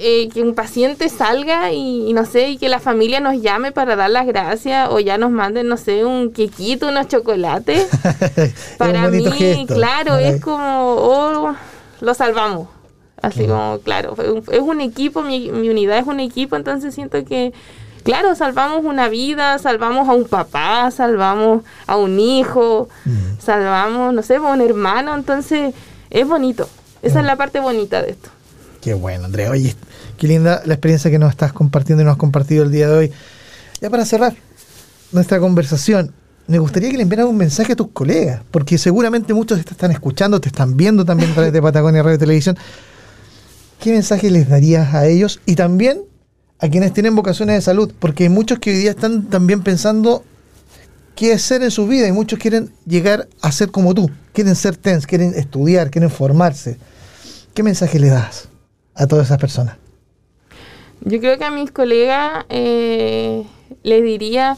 eh, 0.00 0.28
que 0.32 0.42
un 0.42 0.54
paciente 0.54 1.08
salga 1.08 1.72
y, 1.72 2.12
no 2.12 2.24
sé, 2.24 2.50
y 2.50 2.58
que 2.58 2.68
la 2.68 2.80
familia 2.80 3.20
nos 3.20 3.40
llame 3.40 3.72
para 3.72 3.96
dar 3.96 4.10
las 4.10 4.26
gracias 4.26 4.88
o 4.90 5.00
ya 5.00 5.18
nos 5.18 5.30
manden, 5.30 5.68
no 5.68 5.76
sé, 5.76 6.04
un 6.04 6.32
quequito, 6.32 6.88
unos 6.88 7.08
chocolates. 7.08 7.88
para 8.78 9.08
mí, 9.08 9.66
claro, 9.66 10.16
es 10.16 10.40
como, 10.40 10.94
oh, 10.96 11.54
lo 12.00 12.14
salvamos. 12.14 12.68
Así 13.22 13.46
como, 13.46 13.78
claro, 13.80 14.14
es 14.52 14.60
un 14.60 14.80
equipo, 14.80 15.22
mi, 15.22 15.50
unidad 15.50 15.98
es 15.98 16.06
un 16.06 16.20
equipo, 16.20 16.56
entonces 16.56 16.94
siento 16.94 17.24
que, 17.24 17.52
claro, 18.02 18.34
salvamos 18.34 18.84
una 18.84 19.08
vida, 19.08 19.58
salvamos 19.58 20.08
a 20.08 20.12
un 20.12 20.24
papá, 20.24 20.90
salvamos 20.90 21.62
a 21.86 21.96
un 21.96 22.20
hijo, 22.20 22.88
mm. 23.04 23.40
salvamos, 23.40 24.14
no 24.14 24.22
sé, 24.22 24.36
a 24.36 24.40
un 24.40 24.60
hermano, 24.60 25.14
entonces 25.14 25.74
es 26.10 26.28
bonito. 26.28 26.68
Esa 27.02 27.20
es 27.20 27.26
la 27.26 27.36
parte 27.36 27.60
bonita 27.60 28.02
de 28.02 28.10
esto. 28.10 28.30
Qué 28.80 28.94
bueno, 28.94 29.24
Andrea. 29.24 29.50
Oye, 29.50 29.74
qué 30.16 30.26
linda 30.26 30.62
la 30.64 30.74
experiencia 30.74 31.10
que 31.10 31.18
nos 31.18 31.30
estás 31.30 31.52
compartiendo 31.52 32.02
y 32.02 32.04
nos 32.04 32.12
has 32.12 32.18
compartido 32.18 32.64
el 32.64 32.70
día 32.70 32.88
de 32.88 32.94
hoy. 32.94 33.12
Ya 33.80 33.90
para 33.90 34.04
cerrar 34.04 34.34
nuestra 35.12 35.38
conversación, 35.38 36.12
me 36.46 36.58
gustaría 36.58 36.90
que 36.90 36.96
le 36.96 37.02
enviaras 37.02 37.26
un 37.26 37.36
mensaje 37.36 37.72
a 37.72 37.76
tus 37.76 37.88
colegas, 37.88 38.42
porque 38.50 38.78
seguramente 38.78 39.34
muchos 39.34 39.64
te 39.64 39.72
están 39.72 39.90
escuchando, 39.90 40.40
te 40.40 40.48
están 40.48 40.76
viendo 40.76 41.04
también 41.04 41.30
a 41.30 41.34
través 41.34 41.52
de 41.52 41.60
Patagonia 41.60 42.02
Radio 42.02 42.16
y 42.16 42.20
Televisión. 42.20 42.56
¿Qué 43.80 43.92
mensaje 43.92 44.30
les 44.30 44.48
darías 44.48 44.94
a 44.94 45.06
ellos 45.06 45.40
y 45.44 45.54
también 45.54 46.00
a 46.58 46.68
quienes 46.68 46.92
tienen 46.92 47.14
vocaciones 47.14 47.56
de 47.56 47.60
salud? 47.60 47.92
Porque 47.98 48.24
hay 48.24 48.30
muchos 48.30 48.58
que 48.58 48.70
hoy 48.70 48.78
día 48.78 48.90
están 48.90 49.24
también 49.24 49.62
pensando 49.62 50.24
qué 51.14 51.32
hacer 51.32 51.62
en 51.62 51.70
su 51.70 51.86
vida 51.86 52.06
y 52.06 52.12
muchos 52.12 52.38
quieren 52.38 52.70
llegar 52.86 53.28
a 53.42 53.52
ser 53.52 53.70
como 53.70 53.94
tú, 53.94 54.10
quieren 54.32 54.54
ser 54.54 54.76
TENS, 54.76 55.06
quieren 55.06 55.34
estudiar, 55.34 55.90
quieren 55.90 56.10
formarse. 56.10 56.78
¿Qué 57.52 57.62
mensaje 57.62 57.98
le 57.98 58.08
das? 58.08 58.48
a 58.96 59.06
todas 59.06 59.26
esas 59.26 59.38
personas? 59.38 59.76
Yo 61.06 61.20
creo 61.20 61.38
que 61.38 61.44
a 61.44 61.52
mis 61.52 61.70
colegas 61.70 62.44
eh, 62.48 63.46
les 63.84 64.02
diría 64.02 64.56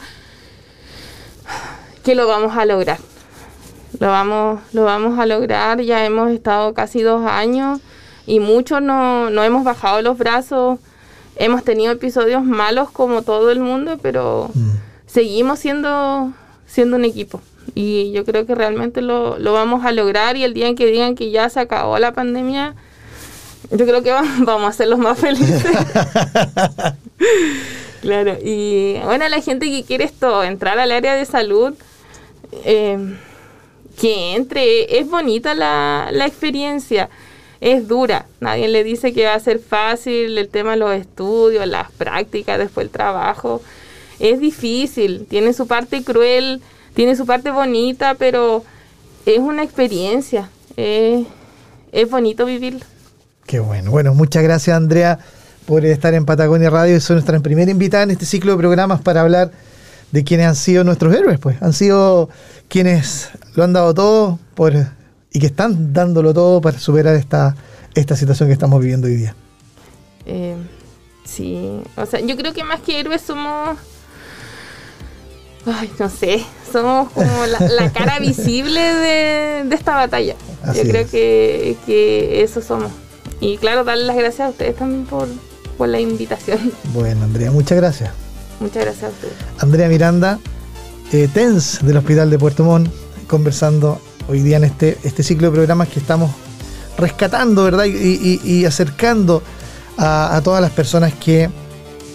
que 2.03 2.15
lo 2.15 2.27
vamos 2.27 2.57
a 2.57 2.65
lograr. 2.65 2.97
Lo 3.99 4.07
vamos, 4.07 4.59
lo 4.73 4.83
vamos 4.83 5.19
a 5.19 5.27
lograr, 5.27 5.79
ya 5.81 6.03
hemos 6.03 6.31
estado 6.31 6.73
casi 6.73 7.03
dos 7.03 7.23
años 7.27 7.81
y 8.25 8.39
muchos 8.39 8.81
no, 8.81 9.29
no 9.29 9.43
hemos 9.43 9.63
bajado 9.63 10.01
los 10.01 10.17
brazos. 10.17 10.79
Hemos 11.35 11.63
tenido 11.63 11.91
episodios 11.91 12.43
malos 12.43 12.89
como 12.89 13.21
todo 13.21 13.51
el 13.51 13.59
mundo, 13.59 13.99
pero 14.01 14.49
mm. 14.55 14.71
seguimos 15.05 15.59
siendo, 15.59 16.33
siendo 16.65 16.95
un 16.95 17.05
equipo. 17.05 17.41
Y 17.75 18.11
yo 18.11 18.25
creo 18.25 18.47
que 18.47 18.55
realmente 18.55 19.03
lo, 19.03 19.37
lo 19.37 19.53
vamos 19.53 19.85
a 19.85 19.91
lograr 19.91 20.35
y 20.35 20.43
el 20.43 20.55
día 20.55 20.67
en 20.67 20.75
que 20.75 20.87
digan 20.87 21.13
que 21.13 21.29
ya 21.29 21.47
se 21.49 21.59
acabó 21.59 21.99
la 21.99 22.11
pandemia, 22.11 22.73
yo 23.71 23.85
creo 23.85 24.01
que 24.01 24.11
vamos 24.39 24.69
a 24.69 24.73
ser 24.73 24.87
los 24.87 24.99
más 24.99 25.19
felices. 25.19 25.63
claro, 28.01 28.37
y 28.43 28.97
bueno, 29.03 29.27
la 29.27 29.41
gente 29.41 29.69
que 29.69 29.83
quiere 29.83 30.05
esto, 30.05 30.43
entrar 30.43 30.79
al 30.79 30.91
área 30.91 31.15
de 31.15 31.25
salud, 31.25 31.73
eh, 32.65 32.97
que 33.99 34.35
entre, 34.35 34.99
es 34.99 35.09
bonita 35.09 35.53
la, 35.53 36.09
la 36.11 36.25
experiencia, 36.25 37.09
es 37.61 37.87
dura, 37.89 38.25
nadie 38.39 38.69
le 38.69 38.85
dice 38.85 39.13
que 39.13 39.25
va 39.25 39.33
a 39.33 39.39
ser 39.39 39.59
fácil 39.59 40.37
el 40.37 40.47
tema 40.47 40.71
de 40.71 40.77
los 40.77 40.93
estudios, 40.93 41.67
las 41.67 41.91
prácticas, 41.91 42.57
después 42.57 42.85
el 42.85 42.91
trabajo, 42.91 43.61
es 44.19 44.39
difícil, 44.39 45.25
tiene 45.27 45.53
su 45.53 45.67
parte 45.67 46.03
cruel, 46.03 46.61
tiene 46.93 47.17
su 47.17 47.25
parte 47.25 47.51
bonita, 47.51 48.15
pero 48.15 48.63
es 49.25 49.39
una 49.39 49.63
experiencia, 49.63 50.49
es 50.77 52.09
bonito 52.09 52.45
vivirlo. 52.45 52.85
Qué 53.49 53.59
bueno. 53.59 53.89
Bueno, 53.89 54.13
muchas 54.13 54.43
gracias 54.43 54.77
Andrea 54.77 55.17
por 55.65 55.83
estar 55.83 56.13
en 56.13 56.23
Patagonia 56.23 56.69
Radio. 56.69 57.01
Soy 57.01 57.15
nuestra 57.15 57.39
primera 57.39 57.71
invitada 57.71 58.03
en 58.03 58.11
este 58.11 58.27
ciclo 58.27 58.51
de 58.51 58.59
programas 58.59 59.01
para 59.01 59.21
hablar 59.21 59.49
de 60.11 60.23
quienes 60.23 60.45
han 60.45 60.55
sido 60.55 60.83
nuestros 60.83 61.15
héroes, 61.15 61.39
pues. 61.39 61.59
Han 61.59 61.73
sido 61.73 62.29
quienes 62.67 63.31
lo 63.55 63.63
han 63.63 63.73
dado 63.73 63.95
todo 63.95 64.37
por, 64.53 64.75
y 65.33 65.39
que 65.39 65.47
están 65.47 65.93
dándolo 65.93 66.31
todo 66.31 66.61
para 66.61 66.77
superar 66.77 67.15
esta, 67.15 67.55
esta 67.95 68.15
situación 68.15 68.49
que 68.49 68.53
estamos 68.53 68.79
viviendo 68.81 69.07
hoy 69.07 69.15
día. 69.15 69.35
Eh, 70.27 70.55
sí, 71.25 71.81
o 71.97 72.05
sea, 72.05 72.19
yo 72.19 72.37
creo 72.37 72.53
que 72.53 72.63
más 72.63 72.81
que 72.81 72.99
héroes 72.99 73.23
somos 73.23 73.79
ay, 75.65 75.89
no 75.97 76.07
sé, 76.07 76.45
somos 76.71 77.09
como 77.13 77.47
la, 77.47 77.91
cara 77.91 78.19
visible 78.19 78.79
de, 78.79 79.67
esta 79.71 79.95
batalla. 79.95 80.35
Yo 80.75 80.83
creo 80.83 81.09
que, 81.09 81.77
que, 81.87 82.43
eso 82.43 82.61
somos. 82.61 82.91
Y 83.39 83.57
claro, 83.57 83.83
darle 83.83 84.05
las 84.05 84.17
gracias 84.17 84.47
a 84.47 84.49
ustedes 84.49 84.75
también 84.75 85.05
por, 85.05 85.27
la 85.87 85.99
invitación. 85.99 86.73
Bueno, 86.93 87.23
Andrea, 87.23 87.51
muchas 87.51 87.77
gracias. 87.77 88.11
Muchas 88.59 88.83
gracias 88.83 89.03
a 89.05 89.09
ustedes. 89.09 89.33
Andrea 89.59 89.87
Miranda, 89.87 90.39
eh, 91.13 91.29
TENS 91.33 91.85
del 91.85 91.95
Hospital 91.97 92.29
de 92.29 92.37
Puerto 92.37 92.65
Montt, 92.65 92.89
conversando 93.27 94.01
hoy 94.27 94.41
día 94.41 94.57
en 94.57 94.65
este, 94.65 94.97
este 95.03 95.23
ciclo 95.23 95.47
de 95.47 95.53
programas 95.53 95.87
que 95.87 95.99
estamos 95.99 96.31
rescatando, 96.97 97.63
¿verdad? 97.63 97.85
Y, 97.85 98.65
acercando 98.65 99.41
a, 99.97 100.41
todas 100.43 100.61
las 100.61 100.71
personas 100.71 101.13
que 101.13 101.49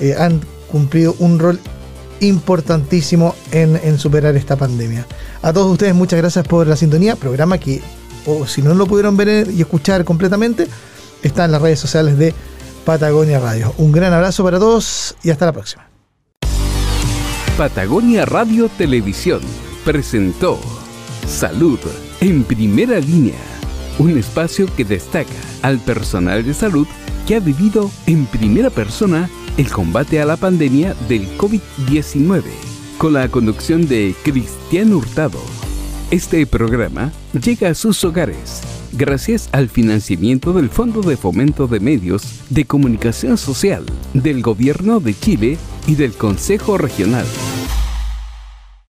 eh, 0.00 0.14
han 0.18 0.40
cumplido 0.70 1.16
un 1.18 1.38
rol 1.38 1.58
importantísimo 2.20 3.34
en, 3.50 3.80
en, 3.82 3.98
superar 3.98 4.36
esta 4.36 4.56
pandemia. 4.56 5.06
A 5.40 5.52
todos 5.52 5.72
ustedes 5.72 5.94
muchas 5.94 6.18
gracias 6.18 6.46
por 6.46 6.66
la 6.66 6.76
sintonía, 6.76 7.16
programa 7.16 7.58
que, 7.58 7.82
o 8.26 8.46
si 8.46 8.60
no 8.60 8.74
lo 8.74 8.86
pudieron 8.86 9.16
ver 9.16 9.48
y 9.50 9.60
escuchar 9.60 10.04
completamente, 10.04 10.68
está 11.24 11.46
en 11.46 11.52
las 11.52 11.62
redes 11.62 11.80
sociales 11.80 12.16
de 12.18 12.32
Patagonia 12.84 13.40
Radio. 13.40 13.74
Un 13.78 13.90
gran 13.90 14.12
abrazo 14.12 14.44
para 14.44 14.58
todos 14.58 15.16
y 15.22 15.30
hasta 15.30 15.46
la 15.46 15.52
próxima. 15.52 15.88
Patagonia 17.56 18.24
Radio 18.24 18.68
Televisión 18.68 19.40
presentó 19.84 20.60
Salud 21.26 21.78
en 22.20 22.44
primera 22.44 22.98
línea, 23.00 23.38
un 23.98 24.16
espacio 24.18 24.66
que 24.76 24.84
destaca 24.84 25.30
al 25.62 25.78
personal 25.78 26.44
de 26.44 26.52
salud 26.52 26.86
que 27.26 27.36
ha 27.36 27.40
vivido 27.40 27.90
en 28.06 28.26
primera 28.26 28.70
persona 28.70 29.30
el 29.56 29.70
combate 29.70 30.20
a 30.20 30.26
la 30.26 30.36
pandemia 30.36 30.94
del 31.08 31.26
COVID-19, 31.38 32.42
con 32.98 33.14
la 33.14 33.28
conducción 33.28 33.86
de 33.86 34.14
Cristian 34.22 34.92
Hurtado. 34.92 35.38
Este 36.10 36.46
programa 36.46 37.12
llega 37.32 37.70
a 37.70 37.74
sus 37.74 38.04
hogares 38.04 38.73
gracias 38.96 39.48
al 39.52 39.68
financiamiento 39.68 40.52
del 40.52 40.70
Fondo 40.70 41.00
de 41.02 41.16
Fomento 41.16 41.66
de 41.66 41.80
Medios 41.80 42.40
de 42.50 42.64
Comunicación 42.64 43.36
Social 43.38 43.84
del 44.12 44.42
Gobierno 44.42 45.00
de 45.00 45.14
Chile 45.18 45.58
y 45.86 45.96
del 45.96 46.12
Consejo 46.12 46.78
Regional. 46.78 47.26